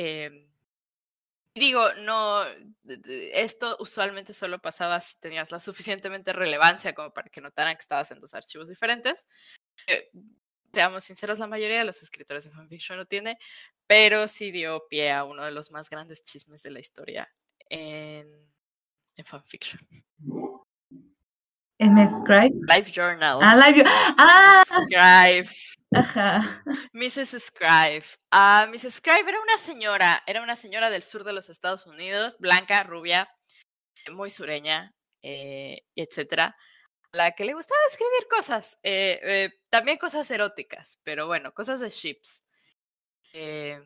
[1.58, 2.44] Digo, no,
[3.32, 8.10] esto usualmente solo pasaba si tenías la suficientemente relevancia como para que notaran que estabas
[8.10, 9.26] en dos archivos diferentes.
[9.86, 10.10] Eh,
[10.72, 13.38] seamos sinceros, la mayoría de los escritores de fanfiction no tiene,
[13.86, 17.28] pero sí dio pie a uno de los más grandes chismes de la historia
[17.70, 18.28] en
[19.16, 19.80] en fanfiction.
[21.80, 22.54] MS Scribe.
[22.68, 23.38] Live Journal.
[23.42, 24.64] Ah, Live Ah.
[24.66, 25.48] Scribe.
[25.94, 26.40] Ajá.
[26.92, 27.38] Mrs.
[27.40, 28.04] Scribe.
[28.30, 28.94] Ah, Mrs.
[28.96, 33.30] Scribe era una señora, era una señora del sur de los Estados Unidos, blanca, rubia,
[34.12, 36.56] muy sureña, eh, etcétera,
[37.12, 41.90] la que le gustaba escribir cosas, eh, eh, también cosas eróticas, pero bueno, cosas de
[41.90, 42.44] ships.
[43.34, 43.80] Eh,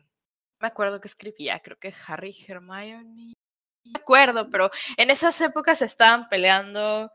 [0.61, 3.33] me acuerdo que escribía, creo que Harry Hermione
[3.85, 7.11] me acuerdo, pero en esas épocas estaban peleando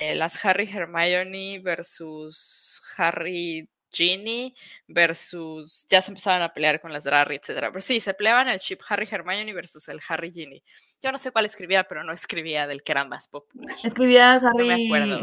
[0.00, 4.54] las Harry Hermione versus Harry Ginny
[4.86, 7.68] versus ya se empezaban a pelear con las Drarry, etcétera.
[7.68, 10.62] Pero sí, se peleaban el chip Harry Hermione versus el Harry Ginny.
[11.00, 13.76] Yo no sé cuál escribía, pero no escribía del que era más popular.
[13.82, 14.70] Escribía Harry,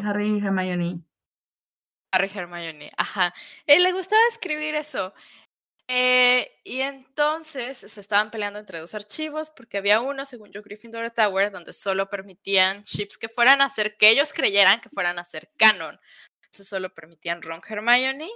[0.06, 1.02] Harry Hermione.
[2.12, 3.34] Harry Hermione, ajá.
[3.66, 5.14] Él le gustaba escribir eso.
[5.92, 11.10] Eh, y entonces se estaban peleando entre dos archivos porque había uno, según yo, Gryffindor
[11.10, 15.24] Tower, donde solo permitían chips que fueran a ser, que ellos creyeran que fueran a
[15.24, 16.00] ser canon.
[16.44, 18.30] Entonces solo permitían Ron Hermione,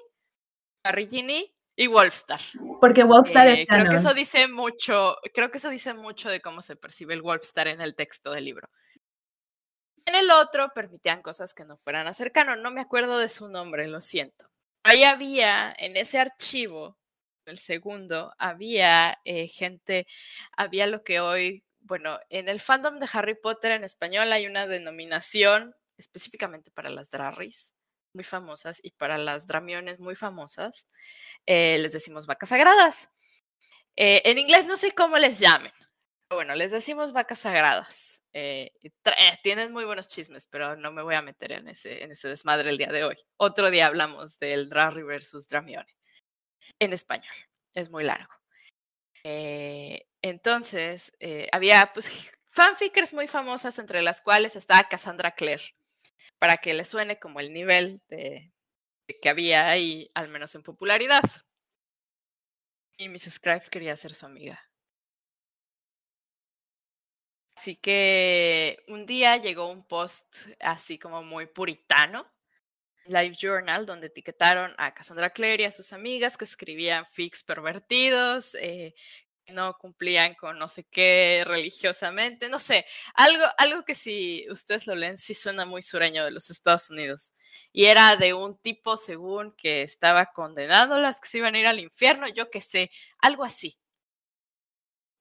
[0.84, 2.42] Harry Ginny y Wolfstar.
[2.80, 3.88] Porque Wolfstar es canon.
[3.88, 7.22] Creo que eso dice mucho, creo que eso dice mucho de cómo se percibe el
[7.22, 8.70] Wolfstar en el texto del libro.
[10.06, 12.62] En el otro permitían cosas que no fueran a ser canon.
[12.62, 14.50] No me acuerdo de su nombre, lo siento.
[14.84, 16.98] Ahí había en ese archivo
[17.46, 20.06] el segundo, había eh, gente,
[20.56, 24.68] había lo que hoy, bueno, en el fandom de Harry Potter en español hay una
[24.68, 27.74] denominación específicamente para las Drarris
[28.14, 30.88] muy famosas y para las Dramiones muy famosas,
[31.46, 33.10] eh, les decimos vacas sagradas.
[33.96, 35.72] Eh, en inglés no sé cómo les llamen,
[36.28, 38.22] pero bueno, les decimos vacas sagradas.
[39.44, 42.70] tienen muy buenos chismes, pero no me voy a meter en ese, en ese desmadre
[42.70, 43.18] el día de hoy.
[43.38, 45.88] Otro día hablamos del Drarry versus Dramione
[46.80, 47.34] en español.
[47.74, 48.34] Es muy largo.
[49.24, 55.76] Eh, entonces, eh, había pues, fanfickers muy famosas, entre las cuales estaba Cassandra Clare,
[56.44, 58.52] para que le suene como el nivel de,
[59.22, 61.24] que había ahí, al menos en popularidad.
[62.98, 64.62] Y Miss Scribe quería ser su amiga.
[67.56, 72.30] Así que un día llegó un post así como muy puritano
[73.06, 78.56] Live Journal, donde etiquetaron a Cassandra Clare y a sus amigas que escribían fics pervertidos,
[78.56, 78.96] eh,
[79.52, 84.96] no cumplían con no sé qué religiosamente, no sé, algo, algo que si ustedes lo
[84.96, 87.34] leen sí suena muy sureño de los Estados Unidos.
[87.72, 91.68] Y era de un tipo, según que estaba condenando las que se iban a ir
[91.68, 93.78] al infierno, yo qué sé, algo así.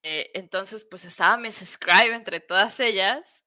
[0.04, 3.42] Eh, entonces, pues estaba Miss Scribe entre todas ellas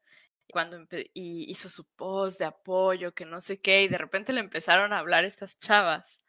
[0.51, 0.77] cuando
[1.13, 4.93] y hizo su post de apoyo, que no sé qué, y de repente le empezaron
[4.93, 6.21] a hablar estas chavas,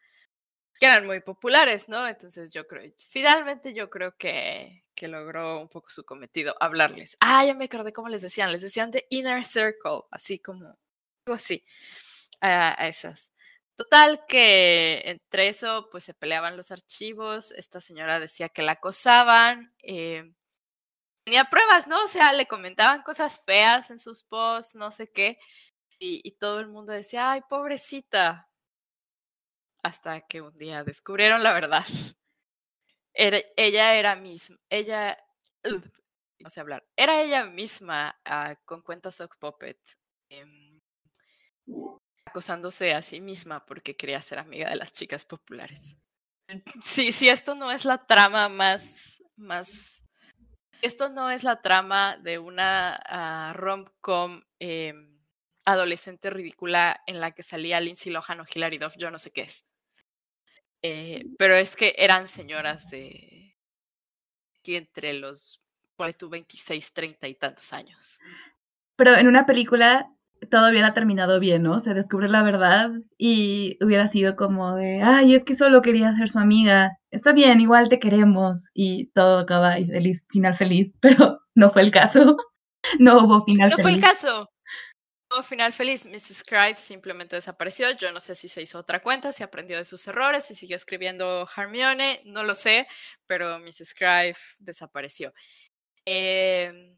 [0.79, 2.07] que eran muy populares, ¿no?
[2.07, 7.17] Entonces yo creo, finalmente yo creo que, que logró un poco su cometido, hablarles.
[7.19, 10.65] Ah, ya me acordé cómo les decían, les decían de Inner Circle, así como,
[11.25, 11.63] algo así,
[12.41, 13.31] a, esas.
[13.75, 19.73] Total que entre eso, pues se peleaban los archivos, esta señora decía que la acosaban,
[19.83, 20.33] eh,
[21.23, 22.03] tenía pruebas, ¿no?
[22.03, 25.37] O sea, le comentaban cosas feas en sus posts, no sé qué,
[25.99, 28.46] y, todo el mundo decía, ay, pobrecita.
[29.87, 31.85] Hasta que un día descubrieron la verdad.
[33.13, 35.17] ella era misma, ella,
[36.39, 39.79] no sé hablar, era ella misma ah, con cuentas Sock Puppet,
[40.29, 40.81] em,
[42.25, 45.95] acosándose a sí misma porque quería ser amiga de las chicas populares.
[46.83, 50.03] Sí, sí, esto no es la trama más, más
[50.81, 55.17] esto no es la trama de una uh, rom-com em,
[55.65, 59.41] adolescente ridícula en la que salía Lindsay Lohan o Hilary Duff, yo no sé qué
[59.41, 59.65] es.
[60.81, 63.55] Eh, pero es que eran señoras de
[64.63, 65.61] que entre los
[66.17, 68.19] tu 26, 30 y tantos años.
[68.95, 70.11] Pero en una película
[70.51, 71.79] todo hubiera terminado bien, ¿no?
[71.79, 76.29] Se descubre la verdad y hubiera sido como de, ay, es que solo quería ser
[76.29, 76.99] su amiga.
[77.09, 81.81] Está bien, igual te queremos y todo acaba y feliz, final feliz, pero no fue
[81.81, 82.37] el caso.
[82.99, 83.83] No hubo final feliz.
[83.83, 84.49] No fue el caso.
[85.43, 86.05] Final feliz.
[86.05, 86.39] Mrs.
[86.39, 87.91] Scribe simplemente desapareció.
[87.91, 90.75] Yo no sé si se hizo otra cuenta, si aprendió de sus errores, si siguió
[90.75, 92.87] escribiendo Hermione, no lo sé,
[93.25, 93.89] pero Mrs.
[93.89, 95.33] Scribe desapareció.
[96.05, 96.95] Eh,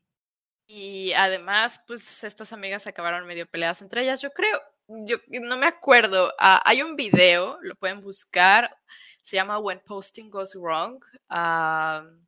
[0.68, 4.22] y además, pues estas amigas acabaron medio peleadas entre ellas.
[4.22, 6.34] Yo creo, yo no me acuerdo.
[6.40, 8.76] Ah, hay un video, lo pueden buscar.
[9.24, 11.04] Se llama When Posting Goes Wrong.
[11.30, 12.28] Um,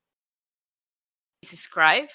[1.44, 1.62] Mrs.
[1.62, 2.10] Scribe,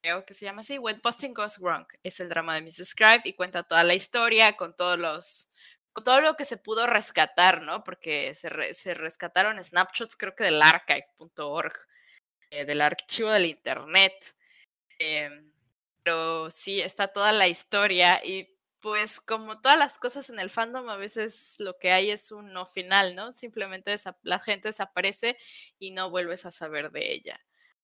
[0.00, 0.78] creo que se llama así.
[0.78, 2.88] When Posting Goes Wrong es el drama de Mrs.
[2.90, 5.50] Scribe y cuenta toda la historia con todos los
[6.04, 7.82] todo lo que se pudo rescatar, ¿no?
[7.82, 11.72] Porque se, se rescataron snapshots, creo que del archive.org,
[12.50, 14.36] eh, del archivo del internet.
[14.98, 15.28] Eh,
[16.02, 20.88] pero sí, está toda la historia y pues como todas las cosas en el fandom,
[20.88, 23.32] a veces lo que hay es un no final, ¿no?
[23.32, 25.36] Simplemente la gente desaparece
[25.78, 27.40] y no vuelves a saber de ella.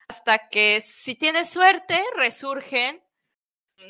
[0.09, 3.03] Hasta que si tienes suerte, resurgen,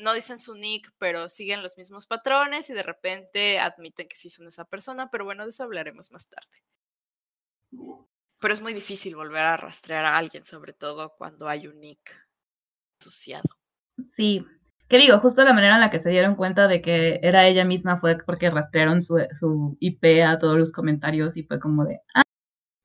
[0.01, 4.29] no dicen su nick, pero siguen los mismos patrones y de repente admiten que sí
[4.29, 6.63] son esa persona, pero bueno, de eso hablaremos más tarde.
[8.39, 12.27] Pero es muy difícil volver a rastrear a alguien, sobre todo cuando hay un nick
[12.99, 13.57] asociado.
[14.01, 14.45] Sí,
[14.87, 17.65] que digo, justo la manera en la que se dieron cuenta de que era ella
[17.65, 22.01] misma fue porque rastrearon su, su IP a todos los comentarios y fue como de,
[22.13, 22.23] ah,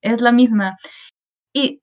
[0.02, 0.78] es la misma.
[1.52, 1.82] Y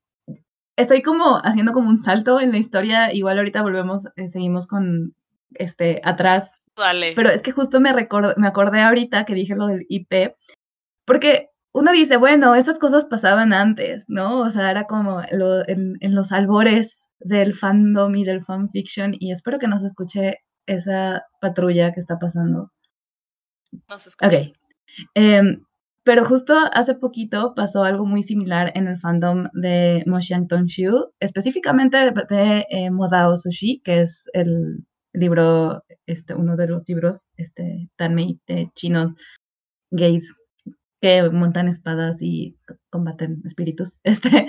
[0.78, 5.16] estoy como haciendo como un salto en la historia, igual ahorita volvemos, eh, seguimos con
[5.54, 6.66] este atrás.
[6.76, 7.14] Vale.
[7.16, 10.32] Pero es que justo me, me acordé ahorita que dije lo del IP,
[11.06, 14.40] porque uno dice, bueno, estas cosas pasaban antes, ¿no?
[14.42, 19.60] O sea, era como en, en los albores del fandom y del fanfiction y espero
[19.60, 22.72] que nos escuche esa patrulla que está pasando.
[23.90, 24.38] No se escucha.
[24.38, 24.54] Ok.
[25.14, 25.64] Em,
[26.08, 31.98] pero justo hace poquito pasó algo muy similar en el fandom de Moshiang Tongshu, específicamente
[31.98, 38.40] de, eh, Modao Sushi, que es el libro, este, uno de los libros este, Tanmei
[38.48, 39.16] de chinos
[39.92, 40.34] gays
[41.02, 42.58] que montan espadas y
[42.90, 44.00] combaten espíritus.
[44.06, 44.48] Este,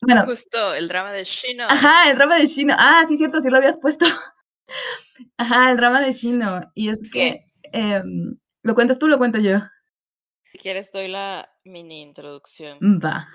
[0.00, 0.24] bueno.
[0.24, 1.62] Justo, el drama de Shino.
[1.68, 2.74] Ajá, el drama de Shino.
[2.76, 4.04] Ah, sí, cierto, sí lo habías puesto.
[5.38, 6.60] Ajá, el drama de Shino.
[6.74, 7.38] Y es que,
[7.70, 9.60] em, ¿lo cuentas tú o lo cuento yo?
[10.54, 12.78] Si quieres, doy la mini introducción.
[12.80, 13.28] Va.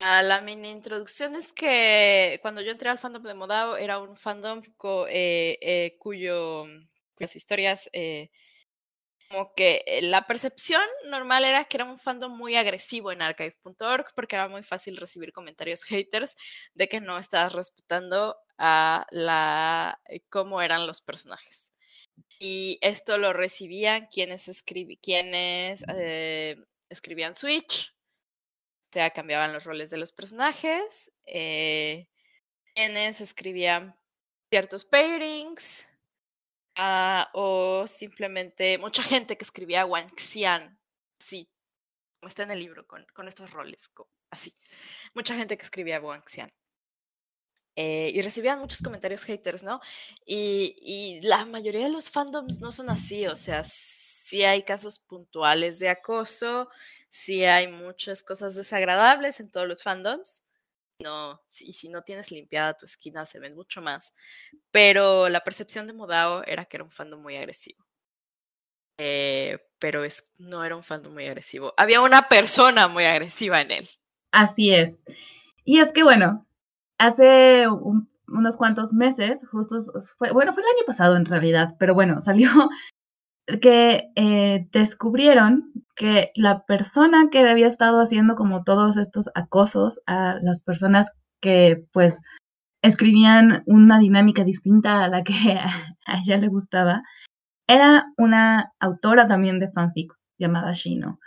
[0.00, 4.16] Ah, la mini introducción es que cuando yo entré al fandom de Modao era un
[4.16, 4.60] fandom
[5.08, 6.64] eh, eh, cuyo,
[7.14, 8.32] cuyas historias eh,
[9.28, 14.34] como que la percepción normal era que era un fandom muy agresivo en archive.org porque
[14.34, 16.34] era muy fácil recibir comentarios haters
[16.74, 21.72] de que no estabas respetando a la cómo eran los personajes.
[22.38, 24.64] Y esto lo recibían quienes,
[25.02, 26.56] quienes eh,
[26.88, 27.94] escribían Switch,
[28.90, 31.12] o sea, cambiaban los roles de los personajes,
[32.74, 33.96] quienes escribían
[34.50, 35.88] ciertos pairings,
[36.80, 39.84] Ah, o simplemente mucha gente que escribía
[40.16, 40.78] Xian,
[41.18, 41.50] sí,
[42.20, 43.90] como está en el libro, con, estos roles,
[44.30, 44.54] así.
[45.12, 46.52] Mucha gente que escribía Xian.
[47.80, 49.80] Eh, y recibían muchos comentarios haters, ¿no?
[50.26, 54.98] Y, y, la mayoría de los fandoms no son así, o sea, sí hay casos
[54.98, 56.68] puntuales de acoso,
[57.08, 60.42] sí hay muchas cosas desagradables en todos los fandoms,
[61.04, 64.12] no, y si no tienes limpiada tu esquina se ven mucho más.
[64.72, 67.86] Pero la percepción de Modao era que era un fandom muy agresivo.
[68.98, 71.74] Eh, pero es, no era un fandom muy agresivo.
[71.76, 73.88] Había una persona muy agresiva en él.
[74.32, 75.00] Así es.
[75.64, 76.47] Y es que bueno,
[76.98, 79.78] hace unos cuantos meses, justo
[80.18, 82.50] fue, bueno, fue el año pasado en realidad, pero bueno, salió
[83.62, 90.36] que eh, descubrieron que la persona que había estado haciendo como todos estos acosos a
[90.42, 92.20] las personas que pues
[92.82, 95.32] escribían una dinámica distinta a la que
[96.06, 97.02] a ella le gustaba,
[97.66, 101.18] era una autora también de fanfics llamada Shino.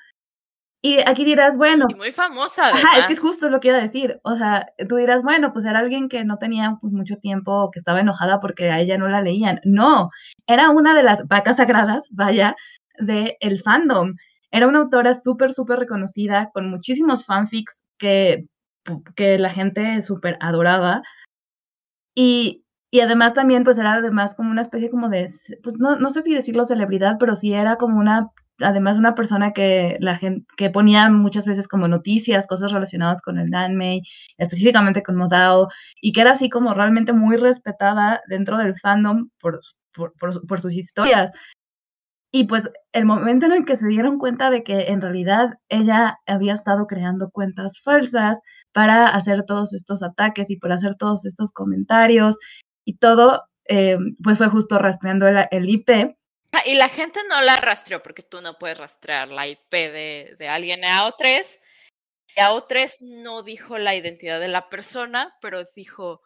[0.84, 1.86] Y aquí dirás, bueno.
[1.96, 2.70] muy famosa.
[2.70, 4.20] Ajá, es que es justo lo que iba a decir.
[4.24, 7.78] O sea, tú dirás, bueno, pues era alguien que no tenía pues, mucho tiempo que
[7.78, 9.60] estaba enojada porque a ella no la leían.
[9.64, 10.10] No,
[10.48, 12.56] era una de las vacas sagradas, vaya,
[12.98, 14.16] del el fandom.
[14.50, 18.48] Era una autora súper, súper reconocida, con muchísimos fanfics que,
[19.16, 21.04] que la gente súper adoraba.
[22.16, 25.30] Y, y además también, pues era además como una especie como de,
[25.62, 28.30] pues no, no sé si decirlo celebridad, pero sí era como una
[28.64, 30.20] además una persona que la
[30.58, 34.02] que ponía muchas veces como noticias, cosas relacionadas con el Danmei,
[34.38, 35.68] específicamente con Modao,
[36.02, 39.62] y que era así como realmente muy respetada dentro del fandom por,
[39.94, 40.14] por,
[40.48, 41.32] por sus historias.
[42.34, 46.18] Y pues el momento en el que se dieron cuenta de que en realidad ella
[46.26, 48.40] había estado creando cuentas falsas
[48.72, 52.38] para hacer todos estos ataques y para hacer todos estos comentarios
[52.86, 56.16] y todo, eh, pues fue justo rastreando el, IP.
[56.66, 60.48] Y la gente no la rastreó porque tú no puedes rastrear la IP de, de
[60.48, 60.82] alguien.
[60.82, 61.60] AO3,
[62.36, 66.22] AO3 no dijo la identidad de la persona, pero dijo,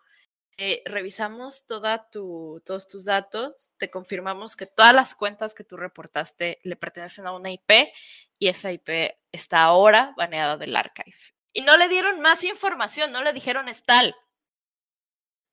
[0.57, 5.75] eh, revisamos toda tu, todos tus datos, te confirmamos que todas las cuentas que tú
[5.75, 7.91] reportaste le pertenecen a una IP
[8.39, 11.17] y esa IP está ahora baneada del archive.
[11.53, 14.15] Y no le dieron más información, no le dijeron es tal.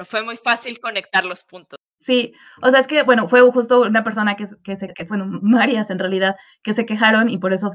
[0.04, 1.78] Fue muy fácil conectar los puntos.
[2.02, 2.32] Sí,
[2.62, 5.88] o sea, es que, bueno, fue justo una persona que, que se, que, bueno, varias
[5.90, 7.70] en realidad, que se quejaron y por eso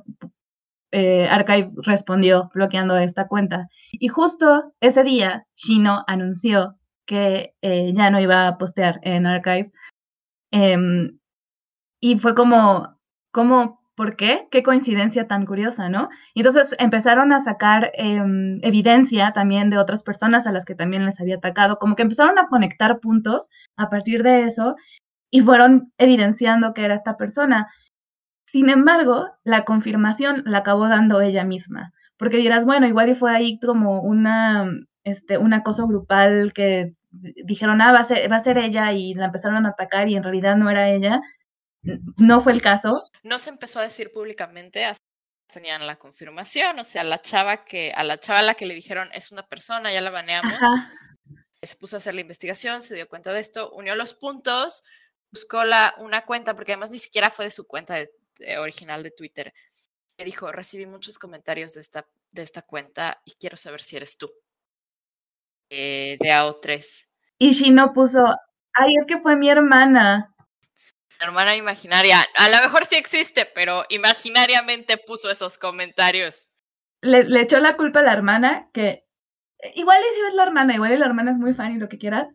[0.91, 3.67] eh, Archive respondió bloqueando esta cuenta.
[3.93, 6.75] Y justo ese día, Shino anunció
[7.05, 9.71] que eh, ya no iba a postear en Archive.
[10.51, 11.19] Em,
[12.01, 12.97] y fue como,
[13.32, 14.48] como, ¿por qué?
[14.52, 16.08] Qué coincidencia tan curiosa, ¿no?
[16.36, 21.04] Y entonces empezaron a sacar em, evidencia también de otras personas a las que también
[21.06, 24.76] les había atacado, como que empezaron a conectar puntos a partir de eso
[25.32, 27.68] y fueron evidenciando que era esta persona.
[28.45, 33.32] Sin embargo, la confirmación la acabó dando ella misma, porque dirás, bueno, igual y fue
[33.36, 34.70] ahí como una,
[35.04, 36.93] este, un acoso grupal que
[37.45, 40.16] dijeron, ah, va a, ser, va a ser ella y la empezaron a atacar y
[40.16, 41.22] en realidad no era ella.
[42.18, 43.02] No fue el caso.
[43.24, 45.06] No se empezó a decir públicamente hasta
[45.52, 48.76] tenían la confirmación, o sea, la chava que, a la chava a la que le
[48.76, 50.54] dijeron es una persona, ya la baneamos,
[51.62, 54.84] se puso a hacer la investigación, se dio cuenta de esto, unió los puntos,
[55.32, 57.98] buscó la, una cuenta, porque además ni siquiera fue de su cuenta
[58.60, 59.54] original de Twitter.
[60.18, 64.18] Le dijo, recibí muchos comentarios de esta, de esta cuenta y quiero saber si eres
[64.18, 64.32] tú.
[65.70, 67.08] Eh, de AO3.
[67.40, 68.24] Y no puso,
[68.74, 70.34] ay, es que fue mi hermana.
[71.20, 72.26] Hermana imaginaria.
[72.36, 76.49] A lo mejor sí existe, pero imaginariamente puso esos comentarios.
[77.01, 79.05] Le, le echó la culpa a la hermana, que
[79.76, 82.30] igual si es la hermana, igual la hermana es muy fan y lo que quieras.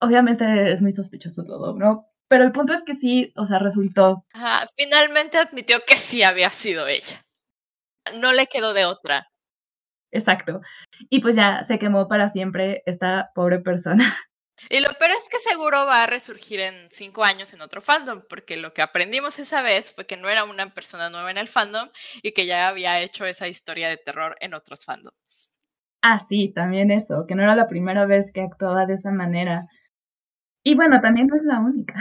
[0.00, 2.06] Obviamente es muy sospechoso todo, ¿no?
[2.28, 4.24] Pero el punto es que sí, o sea, resultó.
[4.32, 7.24] Ajá, finalmente admitió que sí había sido ella.
[8.20, 9.28] No le quedó de otra.
[10.10, 10.60] Exacto.
[11.10, 14.04] Y pues ya se quemó para siempre esta pobre persona.
[14.70, 18.22] Y lo peor es que seguro va a resurgir en cinco años en otro fandom,
[18.28, 21.48] porque lo que aprendimos esa vez fue que no era una persona nueva en el
[21.48, 21.88] fandom
[22.22, 25.50] y que ya había hecho esa historia de terror en otros fandoms.
[26.02, 29.66] Ah, sí, también eso, que no era la primera vez que actuaba de esa manera.
[30.68, 31.94] Y bueno, también no es la única.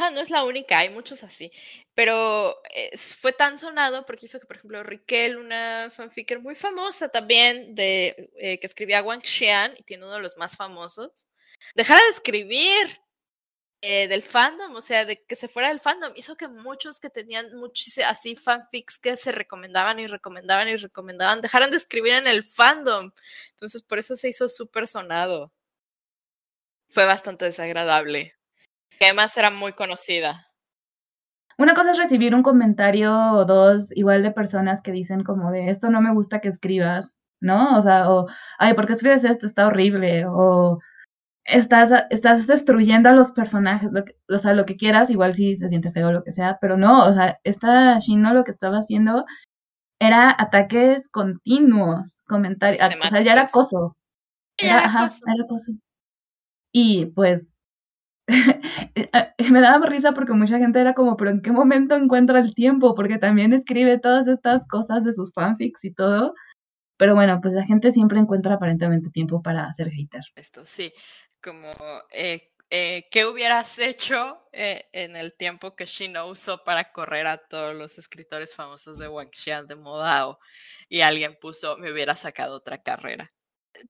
[0.00, 1.52] Ah, no es la única, hay muchos así.
[1.94, 2.60] Pero
[2.96, 8.28] fue tan sonado porque hizo que, por ejemplo, Riquel, una fanficker muy famosa también, de,
[8.36, 11.28] eh, que escribía Wang Xian, y tiene uno de los más famosos,
[11.76, 13.00] dejara de escribir
[13.82, 17.10] eh, del fandom, o sea, de que se fuera del fandom, hizo que muchos que
[17.10, 22.26] tenían muchísimos así fanfics que se recomendaban y recomendaban y recomendaban, dejaran de escribir en
[22.26, 23.12] el fandom.
[23.50, 25.52] Entonces, por eso se hizo súper sonado
[26.88, 28.34] fue bastante desagradable.
[29.00, 30.48] además era muy conocida.
[31.58, 35.70] Una cosa es recibir un comentario o dos igual de personas que dicen como de
[35.70, 37.76] esto no me gusta que escribas, ¿no?
[37.76, 38.28] O sea, o
[38.58, 39.44] ay, ¿por qué escribes esto?
[39.44, 40.24] Está horrible.
[40.26, 40.78] O
[41.48, 43.90] estás, estás destruyendo a los personajes,
[44.28, 46.76] o sea, lo que quieras, igual si se siente feo o lo que sea, pero
[46.76, 49.24] no, o sea, esta Shino lo que estaba haciendo
[50.00, 53.96] era ataques continuos, comentarios, o sea, ya era acoso.
[54.58, 55.72] Era, Ajá, era acoso.
[56.80, 57.58] Y pues
[59.50, 62.94] me daba risa porque mucha gente era como, pero ¿en qué momento encuentra el tiempo?
[62.94, 66.34] Porque también escribe todas estas cosas de sus fanfics y todo.
[66.96, 70.22] Pero bueno, pues la gente siempre encuentra aparentemente tiempo para hacer hater.
[70.36, 70.92] Esto sí,
[71.42, 71.72] como,
[72.12, 77.38] eh, eh, ¿qué hubieras hecho eh, en el tiempo que Shino usó para correr a
[77.38, 80.38] todos los escritores famosos de Wang Xian de Modao?
[80.88, 83.32] Y alguien puso, me hubiera sacado otra carrera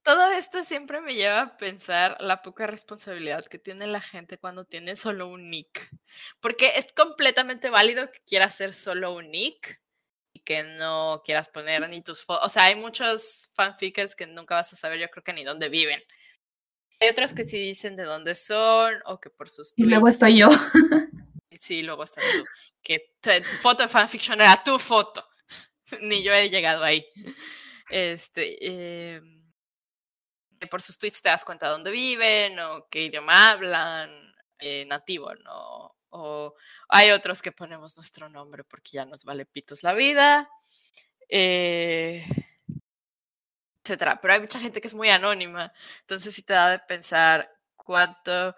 [0.03, 4.63] todo esto siempre me lleva a pensar la poca responsabilidad que tiene la gente cuando
[4.63, 5.89] tiene solo un nick.
[6.39, 9.81] Porque es completamente válido que quieras ser solo un nick
[10.33, 12.45] y que no quieras poner ni tus fotos.
[12.45, 15.69] O sea, hay muchos fanfics que nunca vas a saber, yo creo que ni dónde
[15.69, 16.01] viven.
[16.99, 19.73] Hay otros que sí dicen de dónde son o que por sus.
[19.75, 20.49] Y luego estoy yo.
[21.59, 22.45] Sí, luego estás tú.
[22.81, 25.27] Que tu, tu foto de fanfiction era tu foto.
[26.01, 27.05] ni yo he llegado ahí.
[27.89, 28.57] Este.
[28.61, 29.21] Eh,
[30.67, 34.11] por sus tweets te das cuenta de dónde viven o qué idioma hablan,
[34.59, 36.55] eh, nativo, no, O
[36.89, 40.49] hay otros que ponemos nuestro nombre porque ya nos vale pitos la vida.
[41.29, 42.25] Eh,
[43.83, 44.19] etcétera.
[44.21, 45.73] Pero hay mucha gente que es muy anónima.
[46.01, 48.55] Entonces sí te da de pensar cuánto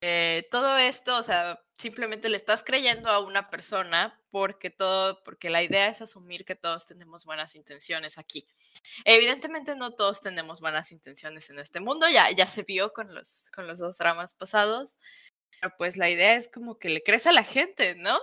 [0.00, 5.50] eh, todo esto, o sea, simplemente le estás creyendo a una persona porque todo, porque
[5.50, 8.46] la idea es asumir que todos tenemos buenas intenciones aquí.
[9.04, 13.50] Evidentemente no todos tenemos buenas intenciones en este mundo, ya, ya se vio con los,
[13.54, 14.98] con los dos dramas pasados,
[15.50, 18.18] pero pues la idea es como que le crees a la gente, ¿no?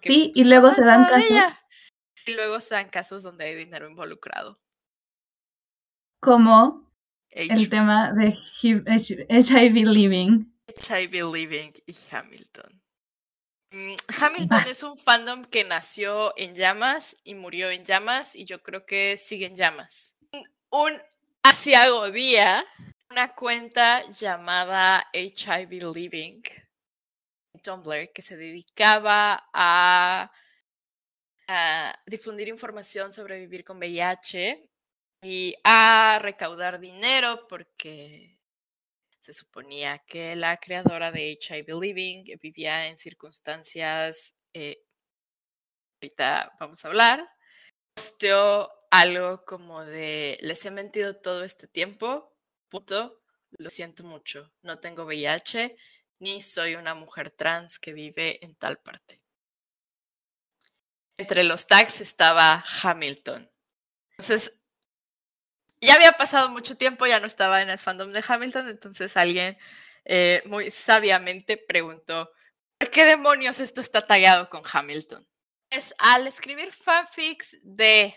[0.00, 1.30] sí, y pues, luego se dan casos.
[2.26, 4.60] Y luego se dan casos donde hay dinero involucrado.
[6.20, 6.86] Como
[7.30, 8.34] el tema de
[9.28, 10.55] HIV Living.
[10.66, 12.82] HIV Living y Hamilton.
[13.70, 18.62] Mm, Hamilton es un fandom que nació en llamas y murió en llamas y yo
[18.62, 20.14] creo que sigue en llamas.
[20.70, 21.00] Un
[21.42, 22.64] asiago día,
[23.10, 26.42] una cuenta llamada HIV Living
[27.62, 30.30] Tumblr que se dedicaba a,
[31.48, 34.70] a difundir información sobre vivir con VIH
[35.22, 38.35] y a recaudar dinero porque
[39.26, 44.84] se suponía que la creadora de HIV Living vivía en circunstancias, eh,
[46.00, 47.28] ahorita vamos a hablar,
[47.96, 52.36] posteó algo como de, les he mentido todo este tiempo,
[52.68, 53.20] punto,
[53.58, 55.76] lo siento mucho, no tengo VIH
[56.20, 59.20] ni soy una mujer trans que vive en tal parte.
[61.16, 63.50] Entre los tags estaba Hamilton.
[64.12, 64.56] Entonces,
[65.80, 69.56] ya había pasado mucho tiempo, ya no estaba en el fandom de Hamilton, entonces alguien
[70.04, 72.30] eh, muy sabiamente preguntó,
[72.78, 75.26] ¿por qué demonios esto está tallado con Hamilton?
[75.70, 78.14] Es al escribir fanfics de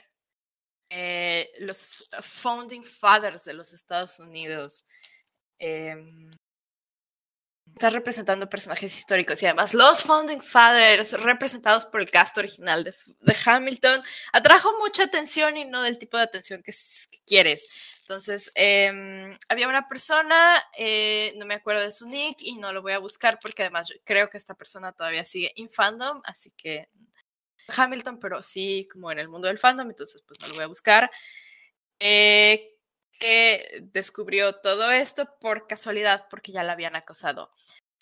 [0.90, 4.86] eh, los founding fathers de los Estados Unidos,
[5.60, 6.32] em,
[7.74, 12.94] está representando personajes históricos y además los Founding Fathers representados por el cast original de,
[13.46, 14.04] Hamilton
[14.34, 16.74] atrajo mucha atención y no del tipo de atención que,
[17.26, 17.98] quieres.
[18.02, 22.82] Entonces, em, había una persona, eh, no me acuerdo de su nick y no lo
[22.82, 26.88] voy a buscar porque además creo que esta persona todavía sigue en fandom, así que
[27.76, 30.68] Hamilton, pero sí como en el mundo del fandom, entonces pues no lo voy a
[30.68, 31.12] buscar.
[32.00, 32.79] Eh,
[33.20, 37.52] que descubrió todo esto por casualidad, porque ya la habían acosado.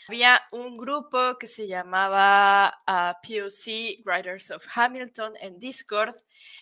[0.07, 6.15] Había un grupo que se llamaba ah, POC Writers of Hamilton en Discord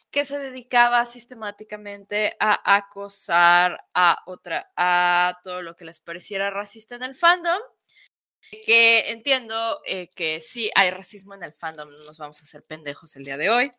[0.09, 6.95] que se dedicaba sistemáticamente a acosar a otra a todo lo que les pareciera racista
[6.95, 7.59] en el fandom.
[8.65, 12.63] Que entiendo eh, que sí hay racismo en el fandom, no nos vamos a hacer
[12.63, 13.71] pendejos el día de hoy.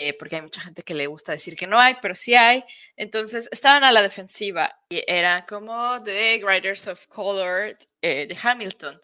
[0.00, 2.64] Eh, porque hay mucha gente que le gusta decir que no hay, pero sí hay.
[2.96, 9.00] Entonces estaban a la defensiva y eran como The Writers of Color eh, de Hamilton.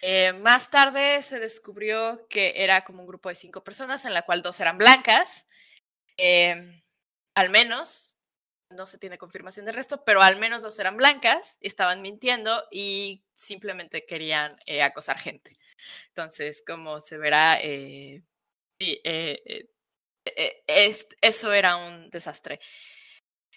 [0.00, 4.22] Eh, más tarde se descubrió que era como un grupo de cinco personas, en la
[4.22, 5.46] cual dos eran blancas,
[6.16, 6.80] em,
[7.34, 8.14] al menos.
[8.70, 13.22] No se tiene confirmación del resto, pero al menos dos eran blancas, estaban mintiendo y
[13.34, 14.52] simplemente querían
[14.82, 15.52] acosar gente.
[16.08, 19.00] Entonces, como se verá, sí,
[20.36, 22.60] e, es, eso era un desastre.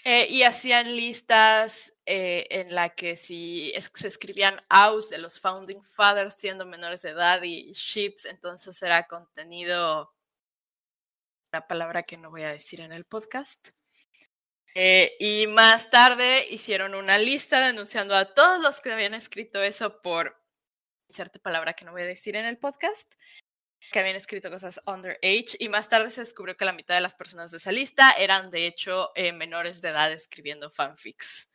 [0.06, 5.84] Eh, y hacían listas eh, en la que si se escribían out de los founding
[5.84, 10.14] fathers siendo menores de edad y ships, entonces era contenido,
[11.52, 13.70] la palabra que no voy a decir en el podcast.
[14.76, 20.02] Eh, y más tarde hicieron una lista denunciando a todos los que habían escrito eso
[20.02, 20.40] por
[21.10, 23.16] cierta palabra que no voy a decir en el podcast
[23.92, 27.16] que habían escrito cosas underage y más tarde se descubrió que la mitad de las
[27.16, 31.50] personas de esa lista eran de hecho eh, menores de edad escribiendo fanfics.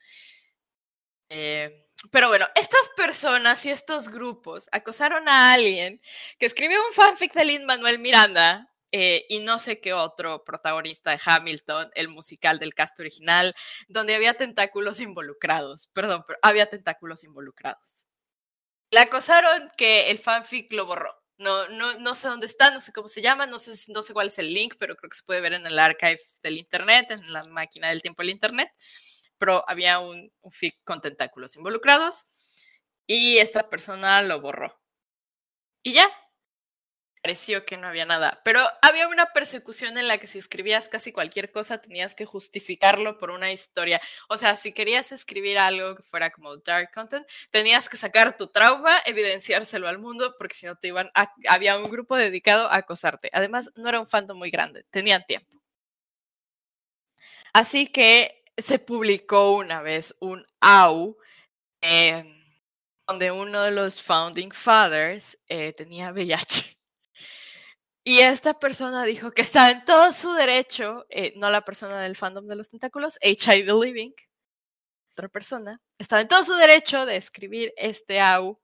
[1.29, 6.01] Eh, pero bueno, estas personas y estos grupos acosaron a alguien
[6.39, 11.11] que escribió un fanfic de Lin Manuel Miranda eh, y no sé qué otro protagonista
[11.11, 13.55] de Hamilton, el musical del cast original,
[13.89, 15.89] donde había tentáculos involucrados.
[15.89, 18.07] Perdón, pero había tentáculos involucrados.
[18.91, 22.93] Le acosaron que el fanfic lo borró no, no, no sé dónde está, no sé
[22.93, 25.24] cómo se llama, no sé, no sé cuál es el link, pero creo que se
[25.24, 28.70] puede ver en el archive del Internet, en la máquina del tiempo del Internet.
[29.39, 32.26] Pero había un, un fic con tentáculos involucrados
[33.07, 34.80] y esta persona lo borró.
[35.82, 36.09] Y ya,
[37.25, 38.43] pareció que no había nada.
[38.45, 43.16] Pero había una persecución en la que si escribías casi cualquier cosa tenías que justificarlo
[43.16, 43.99] por una historia.
[44.29, 48.49] O sea, si querías escribir algo que fuera como dark content, tenías que sacar tu
[48.49, 51.11] trauma, evidenciárselo al mundo, porque si no te iban
[51.49, 53.31] había un grupo dedicado a acosarte.
[53.33, 55.51] Además, no era un fandom muy grande, tenían tiempo.
[57.55, 61.16] Así que se publicó una vez un AU
[63.07, 66.75] donde uno de los founding fathers eh, tenía VIH.
[68.07, 72.17] Y esta persona dijo que está en todo su derecho, eh, no la persona del
[72.17, 74.13] fandom de los tentáculos, HIV Living,
[75.13, 78.61] otra persona, estaba en todo su derecho de escribir este AU,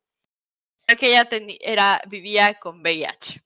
[0.87, 1.27] ya que ella
[1.61, 3.43] era, vivía con VIH.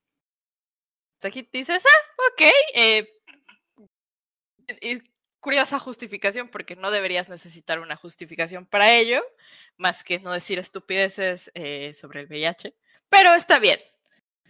[1.22, 2.42] Aquí dices, ah, ok,
[2.74, 3.08] eh,
[5.38, 9.22] curiosa justificación, porque no deberías necesitar una justificación para ello,
[9.76, 12.74] más que no decir estupideces eh, sobre el VIH,
[13.08, 13.78] pero está bien,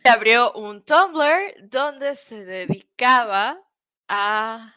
[0.09, 3.61] abrió un Tumblr donde se dedicaba
[4.09, 4.75] a,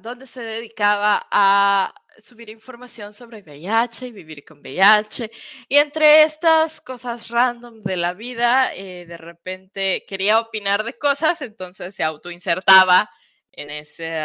[0.00, 5.30] donde se dedicaba a subir información sobre VIH y vivir con VIH.
[5.68, 11.40] Y entre estas cosas random de la vida, eh, de repente quería opinar de cosas,
[11.42, 13.08] entonces se autoinsertaba
[13.52, 14.18] en ese,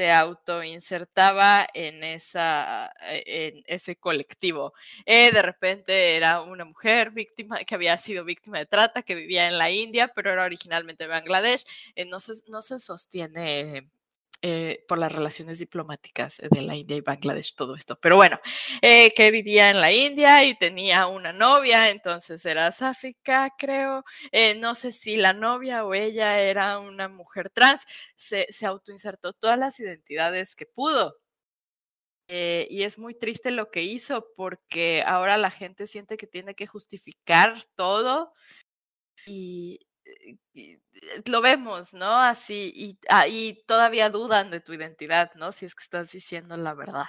[0.00, 4.72] se autoinsertaba en, esa, eh, en ese colectivo.
[5.04, 9.46] Eh, de repente era una mujer víctima que había sido víctima de trata, que vivía
[9.46, 11.66] en la India, pero era originalmente de Bangladesh.
[11.96, 13.90] Eh, no, se, no se sostiene
[14.42, 17.98] eh, por las relaciones diplomáticas de la India y Bangladesh, todo esto.
[18.00, 18.40] Pero bueno,
[18.80, 24.02] eh, que vivía en la India y tenía una novia, entonces era sáfica, creo.
[24.32, 27.84] Eh, no sé si la novia o ella era una mujer trans,
[28.16, 31.16] se, se autoinsertó todas las identidades que pudo.
[32.28, 36.66] y es muy triste lo que hizo porque ahora la gente siente que tiene que
[36.66, 38.32] justificar todo
[39.26, 39.80] y,
[41.26, 42.18] lo vemos, ¿no?
[42.18, 43.26] Así, y, ah,
[43.66, 45.52] todavía dudan de tu identidad, ¿no?
[45.52, 47.06] Si es que estás diciendo la verdad.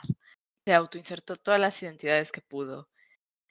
[0.66, 2.90] Se autoinsertó todas las identidades que pudo.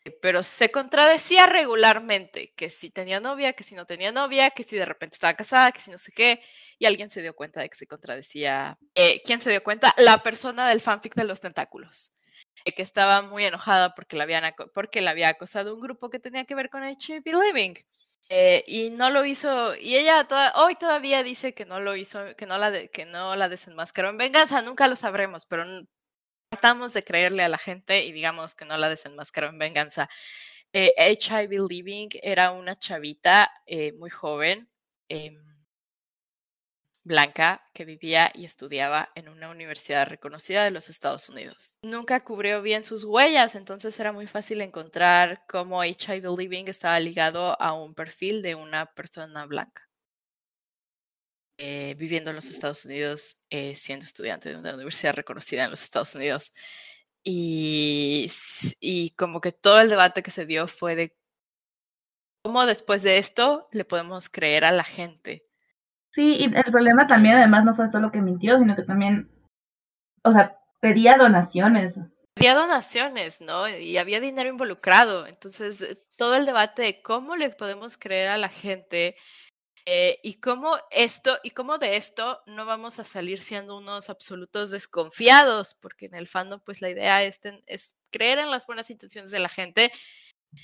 [0.04, 4.62] Eh, pero se contradecía regularmente, que si tenía novia, que si no tenía novia, que
[4.64, 6.42] si de repente estaba casada, que si no sé qué,
[6.78, 8.78] y alguien se dio cuenta de que se contradecía.
[8.94, 9.94] Eh, ¿Quién se dio cuenta?
[9.98, 12.12] La persona del fanfic de los tentáculos,
[12.64, 16.18] eh, que estaba muy enojada porque la, habían, porque la había acosado un grupo que
[16.18, 17.74] tenía que ver con HIV Living.
[18.28, 22.46] Eh, y no lo hizo, y ella hoy todavía dice que no lo hizo, que
[22.46, 25.64] no la, que no la desenmascaró en venganza, nunca lo sabremos, pero
[26.48, 30.08] tratamos de creerle a la gente y digamos que no la desenmascaró en venganza.
[30.72, 34.68] HIV eh, Living era una chavita eh, muy joven.
[37.02, 41.78] Blanca que vivía y estudiaba en una universidad reconocida de los Estados Unidos.
[41.82, 47.60] Nunca cubrió bien sus huellas, entonces era muy fácil encontrar cómo HIV Living estaba ligado
[47.60, 49.88] a un perfil de una persona blanca.
[51.62, 55.82] Eh, viviendo en los Estados Unidos, eh, siendo estudiante de una universidad reconocida en los
[55.82, 56.54] Estados Unidos.
[57.22, 58.32] Y,
[58.80, 61.14] y como que todo el debate que se dio fue de
[62.42, 65.49] cómo después de esto le podemos creer a la gente
[66.12, 69.30] Sí, y el problema también además no fue solo que mintió, sino que también,
[70.24, 71.98] o sea, pedía donaciones.
[72.34, 73.68] Pedía donaciones, ¿no?
[73.68, 75.26] Y había dinero involucrado.
[75.26, 79.16] Entonces, eh, todo el debate de cómo le podemos creer a la gente
[79.86, 84.70] eh, y cómo esto, y cómo de esto no vamos a salir siendo unos absolutos
[84.70, 89.30] desconfiados, porque en el fandom, pues la idea es, es creer en las buenas intenciones
[89.30, 89.92] de la gente.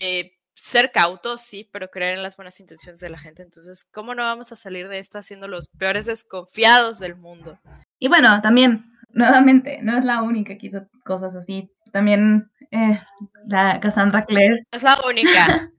[0.01, 3.43] Eh, ser cautos, sí, pero creer en las buenas intenciones de la gente.
[3.43, 7.61] Entonces, ¿cómo no vamos a salir de esta siendo los peores desconfiados del mundo?
[7.99, 11.71] Y bueno, también, nuevamente, no es la única que hizo cosas así.
[11.93, 12.99] También eh,
[13.47, 14.65] la Cassandra Clare.
[14.73, 15.71] Es la única.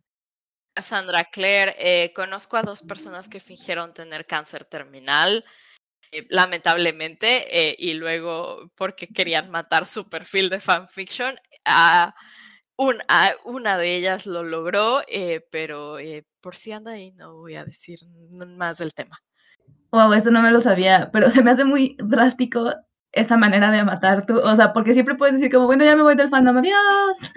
[0.76, 5.44] Cassandra Clare, eh, conozco a dos personas que fingieron tener cáncer terminal.
[6.12, 12.14] Eh, lamentablemente, y luego porque querían matar su perfil de fanfiction, a
[13.08, 17.56] Ah, una de ellas lo logró, eh, pero eh, por si anda ahí no voy
[17.56, 18.00] a decir
[18.30, 19.20] más del tema.
[19.92, 22.72] Wow, eso no me lo sabía, pero se me hace muy drástico
[23.12, 26.04] esa manera de matar tú, o sea, porque siempre puedes decir como, bueno, ya me
[26.04, 27.32] voy del fandom, adiós.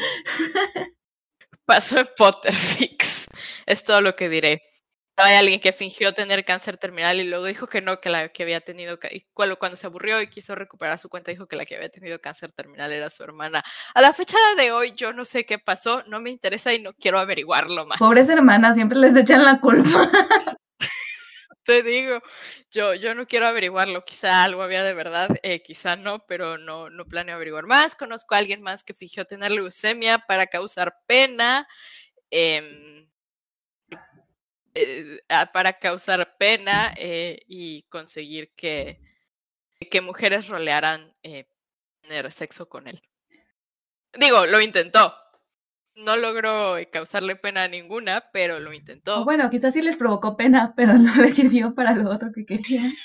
[1.64, 3.28] Pasó en Potterfix,
[3.66, 4.69] es todo lo que diré
[5.22, 8.42] hay alguien que fingió tener cáncer terminal y luego dijo que no, que la que
[8.42, 11.64] había tenido, y cuando, cuando se aburrió y quiso recuperar su cuenta, dijo que la
[11.64, 13.62] que había tenido cáncer terminal era su hermana.
[13.94, 16.92] A la fecha de hoy, yo no sé qué pasó, no me interesa y no
[16.94, 17.98] quiero averiguarlo más.
[17.98, 20.10] Pobres hermanas, siempre les echan la culpa.
[21.62, 22.20] Te digo,
[22.70, 26.88] yo, yo no quiero averiguarlo, quizá algo había de verdad, eh, quizá no, pero no,
[26.90, 27.94] no planeo averiguar más.
[27.94, 31.68] Conozco a alguien más que fingió tener leucemia para causar pena.
[32.30, 33.08] Eh,
[34.74, 35.20] eh,
[35.52, 39.00] para causar pena eh, y conseguir que,
[39.90, 41.48] que mujeres rolearan eh,
[42.02, 43.02] tener sexo con él.
[44.18, 45.14] Digo, lo intentó.
[45.96, 49.24] No logró causarle pena a ninguna, pero lo intentó.
[49.24, 52.92] Bueno, quizás sí les provocó pena, pero no le sirvió para lo otro que querían.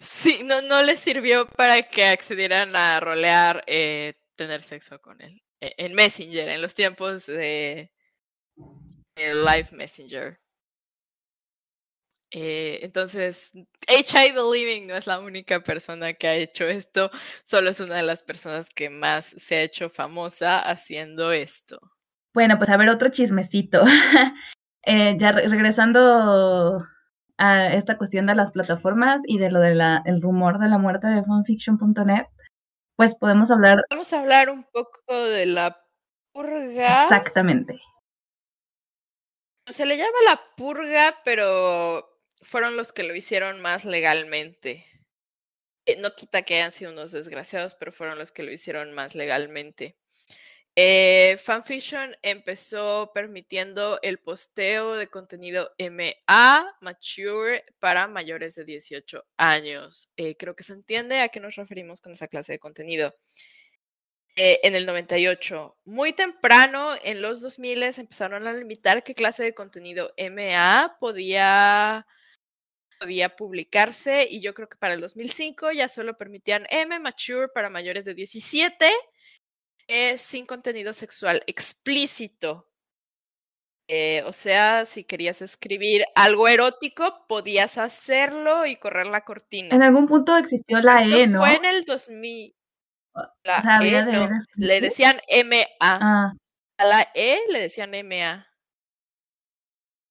[0.00, 3.64] Sí, no, no les sirvió para que accedieran a rolear
[4.34, 5.40] tener sexo con él.
[5.60, 7.90] E, en Messenger, en los tiempos de,
[9.16, 10.38] Live Messenger.
[12.38, 13.52] Eh, entonces,
[13.88, 14.32] H.I.
[14.32, 17.10] Believing no es la única persona que ha hecho esto,
[17.44, 21.80] solo es una de las personas que más se ha hecho famosa haciendo esto.
[22.34, 23.82] Bueno, pues a ver, otro chismecito.
[24.88, 26.86] Eh, ya regresando
[27.38, 31.08] a esta cuestión de las plataformas y de lo del el rumor de la muerte
[31.08, 32.26] de fanfiction.net,
[32.94, 33.84] pues podemos hablar.
[33.90, 35.82] Vamos a hablar un poco de la
[36.32, 37.02] purga.
[37.02, 37.80] Exactamente.
[39.66, 42.15] Se le llama la purga, pero
[42.46, 44.86] fueron los que lo hicieron más legalmente.
[45.84, 49.14] Eh, no quita que hayan sido unos desgraciados, pero fueron los que lo hicieron más
[49.14, 49.96] legalmente.
[50.76, 60.10] Eh, Fanfiction empezó permitiendo el posteo de contenido MA, mature, para mayores de 18 años.
[60.16, 63.14] Eh, creo que se entiende a qué nos referimos con esa clase de contenido.
[64.38, 70.12] En el 98, muy temprano, en los 2000 empezaron a limitar qué clase de contenido
[70.18, 72.06] MA podía,
[72.98, 77.70] podía publicarse y yo creo que para el 2005 ya solo permitían M, mature, para
[77.70, 78.90] mayores de 17
[79.88, 82.68] es sin contenido sexual explícito.
[83.88, 89.74] Eh, o sea, si querías escribir algo erótico, podías hacerlo y correr la cortina.
[89.74, 91.38] En algún punto existió la E, ¿no?
[91.38, 92.56] Fue en el 2000.
[93.44, 95.66] La e, Le decían MA.
[95.80, 96.32] Ah.
[96.78, 98.46] A la E le decían MA.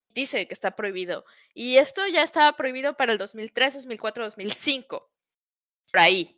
[0.09, 1.25] Dice que está prohibido.
[1.55, 5.09] Y esto ya estaba prohibido para el 2003, 2004, 2005.
[5.91, 6.37] Por ahí.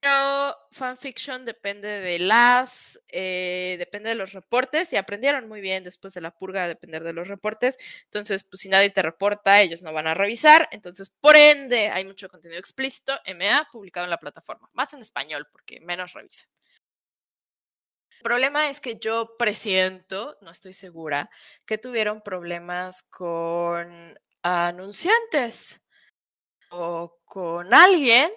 [0.00, 6.12] Pero fanfiction depende de las, eh, depende de los reportes y aprendieron muy bien después
[6.12, 7.78] de la purga a depender de los reportes.
[8.04, 10.68] Entonces, pues si nadie te reporta, ellos no van a revisar.
[10.72, 15.46] Entonces, por ende, hay mucho contenido explícito, MA, publicado en la plataforma, más en español
[15.50, 16.48] porque menos revisan.
[18.18, 21.30] El problema es que yo presiento, no estoy segura,
[21.64, 25.80] que tuvieron problemas con anunciantes
[26.70, 28.32] o con alguien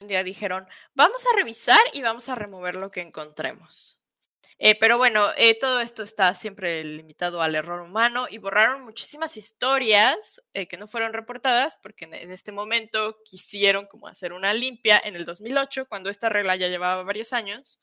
[0.00, 3.98] un día dijeron, vamos a revisar y vamos a remover lo que encontremos.
[4.60, 9.36] Eh, pero bueno, eh, todo esto está siempre limitado al error humano y borraron muchísimas
[9.36, 15.00] historias eh, que no fueron reportadas porque en, este momento quisieron como hacer una limpia
[15.04, 17.80] en el 2008 cuando esta regla ya llevaba varios años.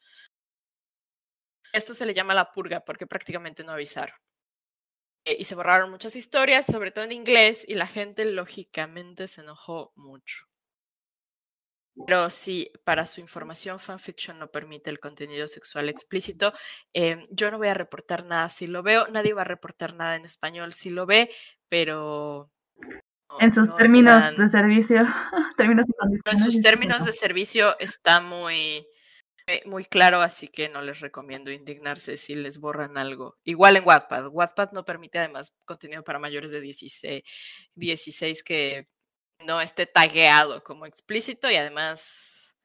[1.71, 4.15] Esto se le llama la purga porque prácticamente no avisaron.
[5.25, 9.91] Y se borraron muchas historias, sobre todo en inglés, y la gente lógicamente se enojó
[9.95, 10.45] mucho.
[12.05, 16.53] Pero sí, para su información, fanfiction no permite el contenido sexual explícito.
[16.93, 20.15] Em, yo no voy a reportar nada si lo veo, nadie va a reportar nada
[20.15, 21.31] en español si lo ve,
[21.69, 22.51] pero...
[23.39, 25.03] en sus términos de servicio,
[25.57, 25.87] términos
[26.25, 28.87] En sus términos de servicio está muy, eh,
[29.65, 33.37] muy claro, así que no les recomiendo indignarse si les borran algo.
[33.43, 34.27] Igual en Wattpad.
[34.31, 37.23] Wattpad no permite además contenido para mayores de 16,
[37.75, 38.87] 16 que
[39.39, 42.55] no esté tagueado como explícito y además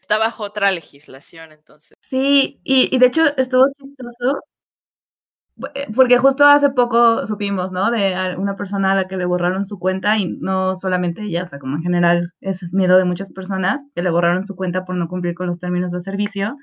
[0.00, 1.96] está bajo otra legislación, entonces.
[2.00, 4.40] Sí, y, de hecho estuvo chistoso
[5.94, 7.90] porque justo hace poco supimos, ¿no?
[7.90, 11.46] De una persona a la que le borraron su cuenta y no solamente ella, o
[11.46, 14.96] sea, como en general es miedo de muchas personas que le borraron su cuenta por
[14.96, 16.56] no cumplir con los términos de servicio.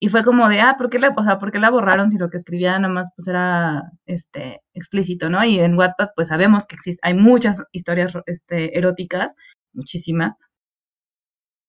[0.00, 2.36] Y fue como de, ah, ¿por qué la, ¿por qué la borraron si lo que
[2.36, 5.44] escribía nada más pues era este explícito, ¿no?
[5.44, 9.34] Y en Wattpad pues sabemos que existe, hay muchas historias este, eróticas,
[9.74, 10.34] muchísimas,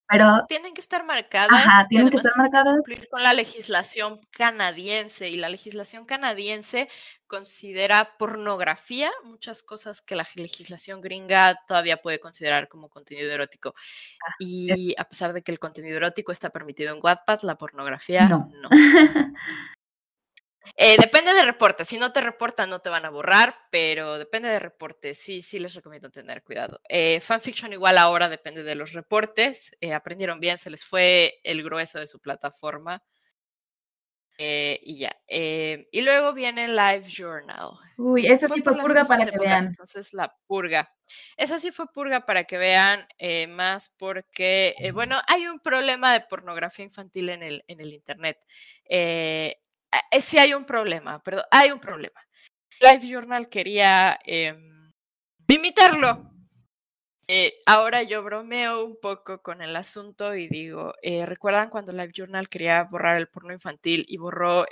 [0.09, 1.51] pero tienen que estar marcadas.
[1.51, 2.75] Ajá, tienen que estar marcadas.
[2.77, 6.89] Cumplir con la legislación canadiense y la legislación canadiense
[7.27, 13.75] considera pornografía muchas cosas que la legislación gringa todavía puede considerar como contenido erótico.
[14.25, 18.27] Ah, y a pesar de que el contenido erótico está permitido en Wattpad, la pornografía
[18.27, 18.49] no.
[18.61, 18.69] no.
[20.75, 21.85] Eh, depende de reporte.
[21.85, 25.15] Si no te reportan, no te van a borrar, pero depende de reporte.
[25.15, 26.79] Sí, sí les recomiendo tener cuidado.
[26.89, 29.71] Eh, fanfiction igual ahora depende de los reportes.
[29.81, 33.03] Eh, aprendieron bien, se les fue el grueso de su plataforma.
[34.41, 35.11] y ya.
[35.27, 37.71] y luego viene Live Journal.
[37.97, 39.65] Uy, esa sí fue purga para que vean.
[39.67, 40.89] Entonces, la purga.
[41.35, 43.05] Esa sí fue purga para que vean,
[43.49, 48.37] más porque, bueno, hay un problema de pornografía infantil en el, en el Internet.
[48.85, 49.57] Eh,
[50.21, 52.21] sí hay un problema, perdón, hay un problema.
[52.81, 54.19] Live Journal quería
[55.47, 56.25] limitarlo.
[57.31, 62.11] Eh, ahora yo bromeo un poco con el asunto y digo, eh, ¿recuerdan cuando Live
[62.11, 64.65] Journal quería borrar el porno infantil y borró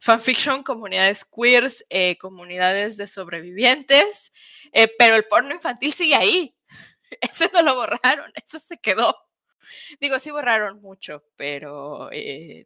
[0.00, 1.84] fanfiction, comunidades queers,
[2.18, 4.32] comunidades de sobrevivientes?
[4.98, 6.56] pero el porno infantil sigue ahí.
[7.20, 9.14] Ese no lo borraron, eso se quedó.
[10.00, 12.64] Digo, sí borraron mucho, pero eh.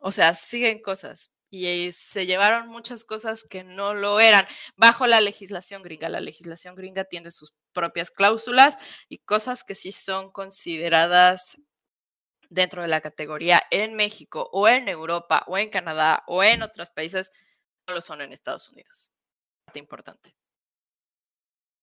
[0.00, 1.30] O sea, siguen cosas.
[1.50, 4.46] Y eh, se llevaron muchas cosas que no lo eran
[4.76, 6.08] bajo la legislación gringa.
[6.08, 8.78] La legislación gringa tiene sus propias cláusulas
[9.08, 11.58] y cosas que sí son consideradas
[12.50, 16.90] dentro de la categoría en México o en Europa o en Canadá o en otros
[16.90, 17.30] países,
[17.86, 19.10] no lo son en Estados Unidos.
[19.74, 20.34] Importante.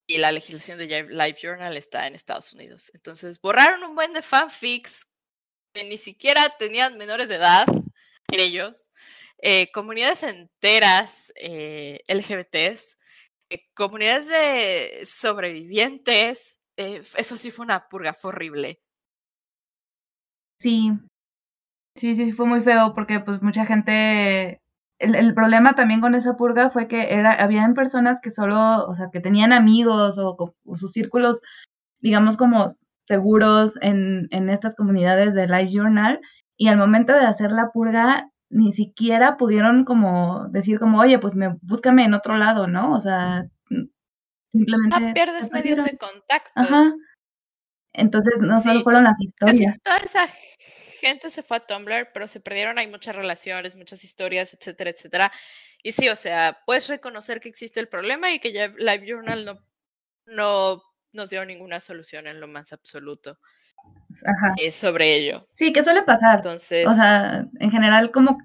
[0.08, 2.92] Y la legislación de Live Journal está en Estados Unidos.
[2.94, 5.06] Entonces, borraron un buen de fanfics
[5.74, 7.66] que ni siquiera tenían menores de edad
[8.36, 8.90] ellos.
[9.40, 12.98] Eh, comunidades enteras eh, LGBTs,
[13.50, 16.60] eh, comunidades de sobrevivientes.
[16.76, 18.82] eso sí fue una purga, fue horrible.
[20.60, 20.92] Sí,
[21.96, 24.62] sí, sí, fue muy feo porque pues mucha gente
[25.00, 29.10] el, problema también con esa purga fue que era, habían personas que solo, o sea,
[29.12, 31.42] que tenían amigos o, sus círculos,
[32.00, 32.66] digamos, como
[33.08, 36.20] seguros en, en estas comunidades de Live Journal,
[36.58, 41.36] y al momento de hacer la purga, ni siquiera pudieron como decir como, oye, pues
[41.36, 42.94] me, búscame en otro lado, ¿no?
[42.94, 43.46] O sea,
[44.52, 44.96] simplemente...
[44.96, 46.52] Ah, pierdes medios de contacto.
[46.56, 46.94] Ajá.
[47.94, 49.80] Entonces, no solo fueron las historias.
[49.82, 50.28] Toda esa
[51.00, 55.32] gente se fue a Tumblr, pero se perdieron, hay muchas relaciones, muchas historias, etcétera, etcétera.
[55.84, 59.46] Y sí, o sea, puedes reconocer que existe el problema y que ya Live Journal
[59.46, 59.60] no,
[60.26, 63.40] no nos dio ninguna solución en lo más absoluto
[64.26, 64.56] Ajá.
[64.58, 65.48] Eh, sobre ello.
[65.54, 66.36] Sí, que suele pasar.
[66.36, 68.38] Entonces, o sea, en general, como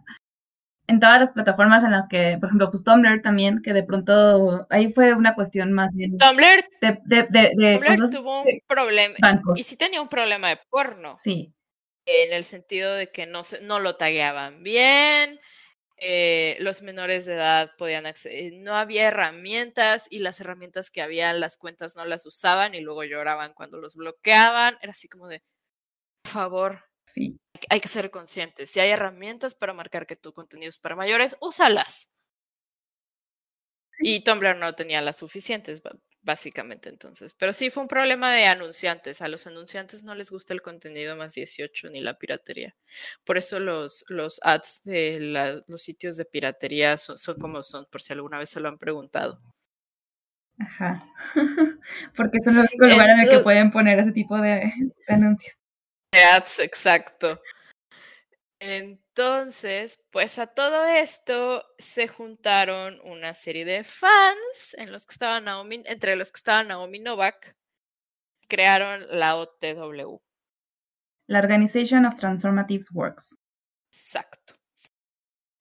[0.88, 4.66] en todas las plataformas en las que, por ejemplo, pues Tumblr también, que de pronto
[4.70, 6.18] ahí fue una cuestión más bien.
[6.18, 9.14] Tumblr, de, de, de, Tumblr tuvo un problema.
[9.56, 11.14] Y sí tenía un problema de porno.
[11.16, 11.54] Sí.
[12.04, 15.38] En el sentido de que no, se, no lo tagueaban bien,
[16.04, 21.32] eh, los menores de edad podían acceder, no había herramientas y las herramientas que había,
[21.32, 24.76] las cuentas no las usaban y luego lloraban cuando los bloqueaban.
[24.82, 25.44] Era así como de,
[26.22, 27.38] por favor, sí.
[27.70, 28.70] hay que ser conscientes.
[28.70, 32.08] Si hay herramientas para marcar que tu contenido es para mayores, úsalas.
[34.00, 35.82] Y Tumblr no tenía las suficientes,
[36.22, 37.34] básicamente entonces.
[37.34, 39.22] Pero sí fue un problema de anunciantes.
[39.22, 42.74] A los anunciantes no les gusta el contenido más 18 ni la piratería.
[43.24, 48.00] Por eso los, los ads de los sitios de piratería son, son como son, por
[48.00, 49.40] si alguna vez se lo han preguntado.
[50.58, 51.06] Ajá.
[52.16, 54.72] Porque es el único lugar en el que pueden poner ese tipo de,
[55.08, 55.56] de anuncios.
[56.12, 57.40] De ads, exacto.
[58.64, 65.46] Entonces, pues a todo esto se juntaron una serie de fans en los que estaban
[65.46, 67.56] Naomi, entre los que estaban Naomi Novak,
[68.46, 70.22] crearon la OTW.
[71.26, 73.36] La Organization of Transformative Works.
[73.90, 74.54] Exacto.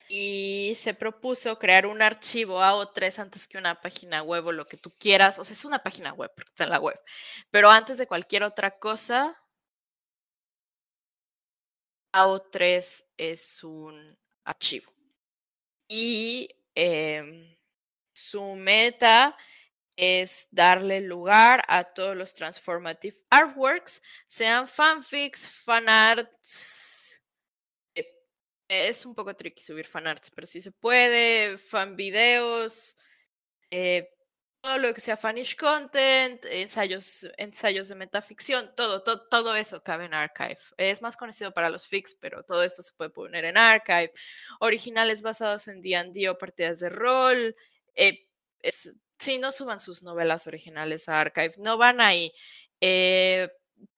[0.07, 4.77] Y se propuso crear un archivo AO3 antes que una página web o lo que
[4.77, 5.39] tú quieras.
[5.39, 6.99] O sea, es una página web porque está en la web.
[7.49, 9.40] Pero antes de cualquier otra cosa,
[12.13, 14.07] AO3 es un
[14.43, 14.91] archivo.
[15.87, 17.55] Y em,
[18.13, 19.37] su meta
[19.95, 27.21] es darle lugar a todos los transformative artworks, sean fanfics, fanarts.
[27.95, 28.05] Eh,
[28.69, 32.97] es un poco tricky subir fanarts, pero sí se puede, fan videos,
[33.71, 34.09] eh,
[34.61, 40.05] todo lo que sea fanish content, ensayos, ensayos de metaficción, todo, todo, todo eso cabe
[40.05, 40.57] en Archive.
[40.77, 44.11] Es más conocido para los fics, pero todo esto se puede poner en Archive.
[44.59, 47.55] Originales basados en D&D o partidas de rol.
[47.95, 48.27] Eh,
[49.19, 52.31] sí, no suban sus novelas originales a Archive, no van ahí.
[52.81, 53.49] Eh,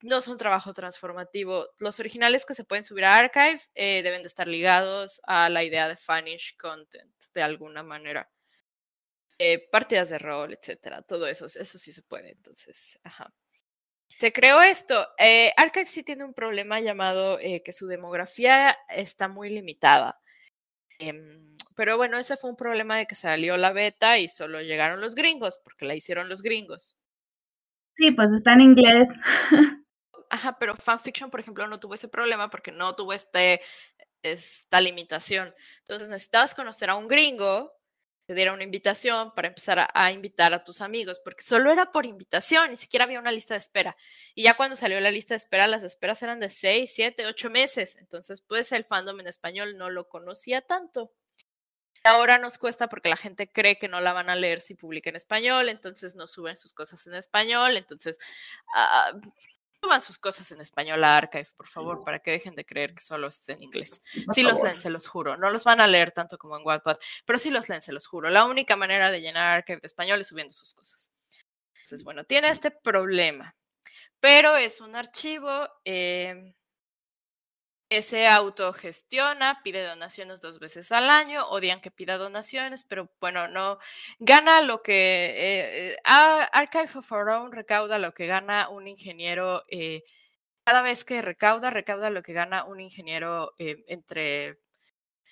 [0.02, 1.68] no son trabajo transformativo.
[1.80, 5.64] Los originales que se pueden subir a Archive eh, deben de estar ligados a la
[5.64, 8.30] idea de fanish content de alguna manera.
[9.40, 13.34] Eh, partidas de rol, etcétera, todo eso, eso sí se puede, entonces, ajá.
[14.20, 15.08] Se creó esto.
[15.18, 20.20] Eh, Archive sí tiene un problema llamado eh, que su demografía está muy limitada.
[21.00, 25.02] Em, pero bueno, ese fue un problema de que salió la beta y solo llegaron
[25.02, 26.98] los gringos, porque la hicieron los gringos.
[27.96, 29.10] Sí, pues está en inglés.
[30.30, 33.62] Ajá, pero fanfiction, por ejemplo, no tuvo ese problema porque no tuvo este,
[34.24, 35.54] esta limitación.
[35.80, 37.72] Entonces necesitabas conocer a un gringo
[38.26, 42.06] te diera una invitación para empezar a, invitar a tus amigos, porque solo era por
[42.06, 43.98] invitación, ni siquiera había una lista de espera.
[44.36, 47.50] Y ya cuando salió la lista de espera, las esperas eran de 6, 7, 8
[47.50, 47.98] meses.
[47.98, 51.12] Entonces, pues el fandom en español no lo conocía tanto.
[52.06, 55.10] Ahora nos cuesta porque la gente cree que no la van a leer si publica
[55.10, 58.18] en español, entonces no suben sus cosas en español, entonces
[58.76, 59.22] uh,
[59.84, 63.02] suban sus cosas en español a Archive, por favor, para que dejen de creer que
[63.02, 64.02] solo es en inglés.
[64.34, 65.36] sí los leen, se los juro.
[65.36, 68.08] No los van a leer tanto como en Wattpad, pero sí los leen, se los
[68.08, 68.30] juro.
[68.30, 71.12] La única manera de llenar Archive de español es subiendo sus cosas.
[71.74, 73.56] Entonces, bueno, tiene este problema.
[74.22, 76.63] pero es un archivo eh, que
[78.02, 83.78] se autogestiona, pide donaciones dos veces al año, odian que pida donaciones, pero bueno, no
[84.20, 89.64] gana lo que eh, eh, Archive of Our Own recauda lo que gana un ingeniero
[90.66, 94.60] cada vez que recauda, recauda lo que gana un ingeniero entre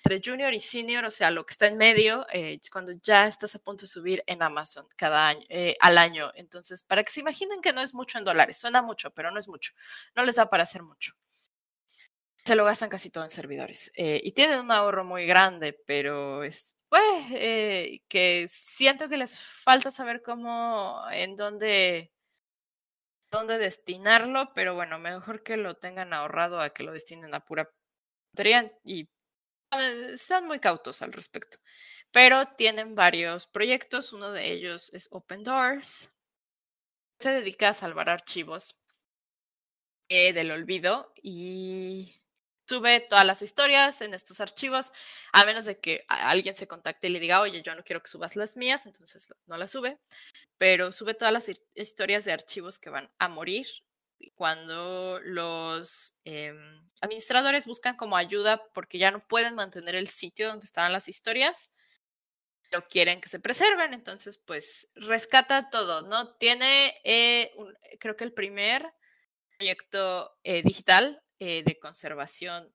[0.04, 3.54] entre junior y senior, o sea, lo que está en medio, eh, cuando ya estás
[3.54, 6.32] a punto de subir en Amazon cada año, eh, al año.
[6.34, 9.38] Entonces, para que se imaginen que no es mucho en dólares, suena mucho, pero no
[9.38, 9.72] es mucho.
[10.16, 11.14] No les da para hacer mucho.
[12.44, 13.92] Se lo gastan casi todo en servidores.
[13.96, 17.02] Eh, y tienen un ahorro muy grande, pero es, pues,
[18.08, 22.10] que siento que les falta saber cómo, en dónde
[23.32, 27.68] dónde destinarlo, pero bueno, mejor que lo tengan ahorrado a que lo destinen a pura
[28.84, 29.08] y
[30.14, 31.58] están muy cautos al respecto.
[32.10, 34.12] Pero tienen varios proyectos.
[34.12, 36.10] Uno de ellos es Open Doors.
[37.20, 38.76] Se dedica a salvar archivos
[40.08, 42.21] eh, del olvido y
[42.66, 44.92] sube todas las historias en estos archivos,
[45.32, 48.10] a menos de que alguien se contacte y le diga, oye, yo no quiero que
[48.10, 49.98] subas las mías, entonces no las sube,
[50.58, 53.66] pero sube todas las historias de archivos que van a morir
[54.34, 60.66] cuando los em, administradores buscan como ayuda porque ya no pueden mantener el sitio donde
[60.66, 61.70] estaban las historias,
[62.70, 66.34] pero quieren que se preserven, entonces pues rescata todo, ¿no?
[66.36, 67.52] Tiene, eh,
[67.98, 68.86] creo que el primer
[69.58, 72.72] proyecto eh, digital eh, de conservación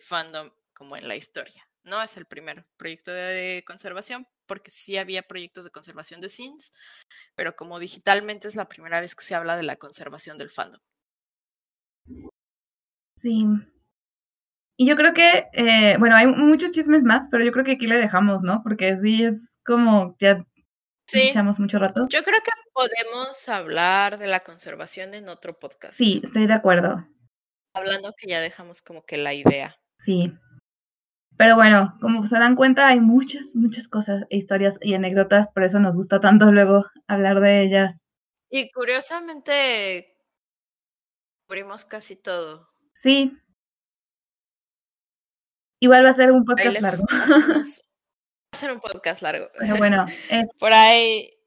[0.00, 2.00] fandom como en la historia, ¿no?
[2.02, 6.72] Es el primer proyecto de conservación, porque sí había proyectos de conservación de scenes,
[7.34, 10.80] pero como digitalmente es la primera vez que se habla de la conservación del fandom.
[13.16, 13.44] Sí.
[14.76, 17.88] Y yo creo que, eh, bueno, hay muchos chismes más, pero yo creo que aquí
[17.88, 18.62] le dejamos, ¿no?
[18.62, 20.44] Porque sí es como ya
[21.06, 21.28] sí.
[21.28, 22.06] echamos mucho rato.
[22.08, 25.94] Yo creo que podemos hablar de la conservación en otro podcast.
[25.94, 27.04] Sí, estoy de acuerdo.
[27.74, 29.76] Hablando que ya dejamos como que la idea.
[29.98, 30.32] Sí.
[31.36, 35.78] Pero bueno, como se dan cuenta, hay muchas, muchas cosas, historias y anécdotas, por eso
[35.78, 38.02] nos gusta tanto luego hablar de ellas.
[38.50, 40.18] Y curiosamente,
[41.46, 42.68] cubrimos casi todo.
[42.92, 43.36] Sí.
[45.80, 47.04] Igual va a ser un podcast largo.
[47.10, 47.62] va
[48.52, 49.46] a ser un podcast largo.
[49.58, 50.50] Pero bueno, es...
[50.58, 51.39] por ahí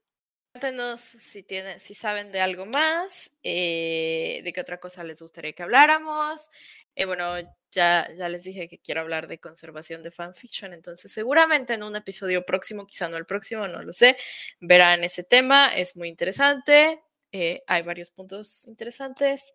[1.01, 5.61] Si, tienen, si saben de algo más, eh, de qué otra cosa les gustaría que
[5.64, 6.49] habláramos.
[6.95, 7.34] Eh, bueno,
[7.72, 11.95] ya, ya les dije que quiero hablar de conservación de fanfiction, entonces seguramente en un
[11.97, 14.16] episodio próximo, quizá no el próximo, no lo sé,
[14.61, 17.01] verán ese tema, es muy interesante,
[17.34, 19.53] eh, hay varios puntos interesantes.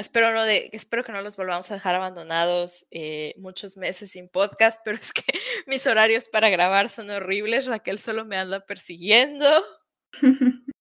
[0.00, 4.28] Espero, no de, espero que no los volvamos a dejar abandonados eh, muchos meses sin
[4.30, 5.22] podcast, pero es que
[5.66, 7.66] mis horarios para grabar son horribles.
[7.66, 9.46] Raquel solo me anda persiguiendo.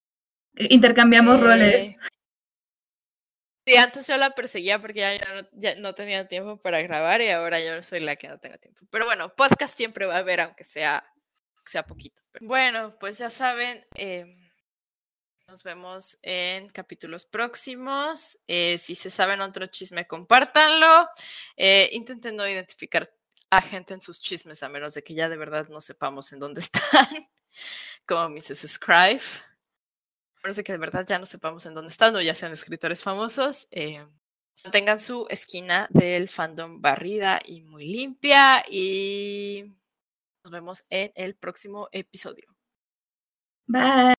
[0.56, 1.76] Intercambiamos roles.
[1.76, 1.98] Eh,
[3.68, 5.02] sí, antes yo la perseguía porque
[5.52, 8.86] ya, no, tenía tiempo para grabar y ahora yo soy la que no tengo tiempo.
[8.90, 11.04] Pero bueno, podcast siempre va a haber, aunque sea,
[11.66, 12.22] sea poquito.
[12.40, 13.86] bueno, pues ya saben.
[13.96, 14.32] Eh,
[15.50, 18.38] nos vemos en capítulos próximos.
[18.48, 21.10] Eh, si se saben otro chisme, compártanlo.
[21.58, 23.12] Eh, intenten no identificar
[23.50, 26.40] a gente en sus chismes, a menos de que ya de verdad no sepamos en
[26.40, 27.28] dónde están,
[28.06, 28.68] como Mrs.
[28.68, 29.22] Scribe.
[30.36, 32.54] A menos de que de verdad ya no sepamos en dónde están o ya sean
[32.54, 33.68] escritores famosos.
[33.72, 34.06] Eh,
[34.72, 38.64] tengan su esquina del fandom barrida y muy limpia.
[38.70, 39.74] Y
[40.44, 42.56] nos vemos en el próximo episodio.
[43.66, 44.19] Bye.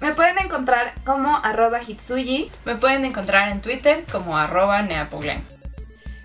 [0.00, 2.50] Me pueden encontrar como arroba Hitsuyi.
[2.64, 5.44] Me pueden encontrar en Twitter como arroba Neapoglen.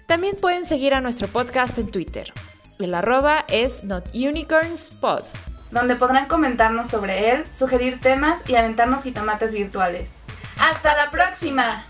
[0.07, 2.33] También pueden seguir a nuestro podcast en Twitter.
[2.79, 5.23] El arroba es NotUnicornsPod.
[5.71, 10.11] Donde podrán comentarnos sobre él, sugerir temas y aventarnos jitomates virtuales.
[10.59, 11.85] ¡Hasta la próxima!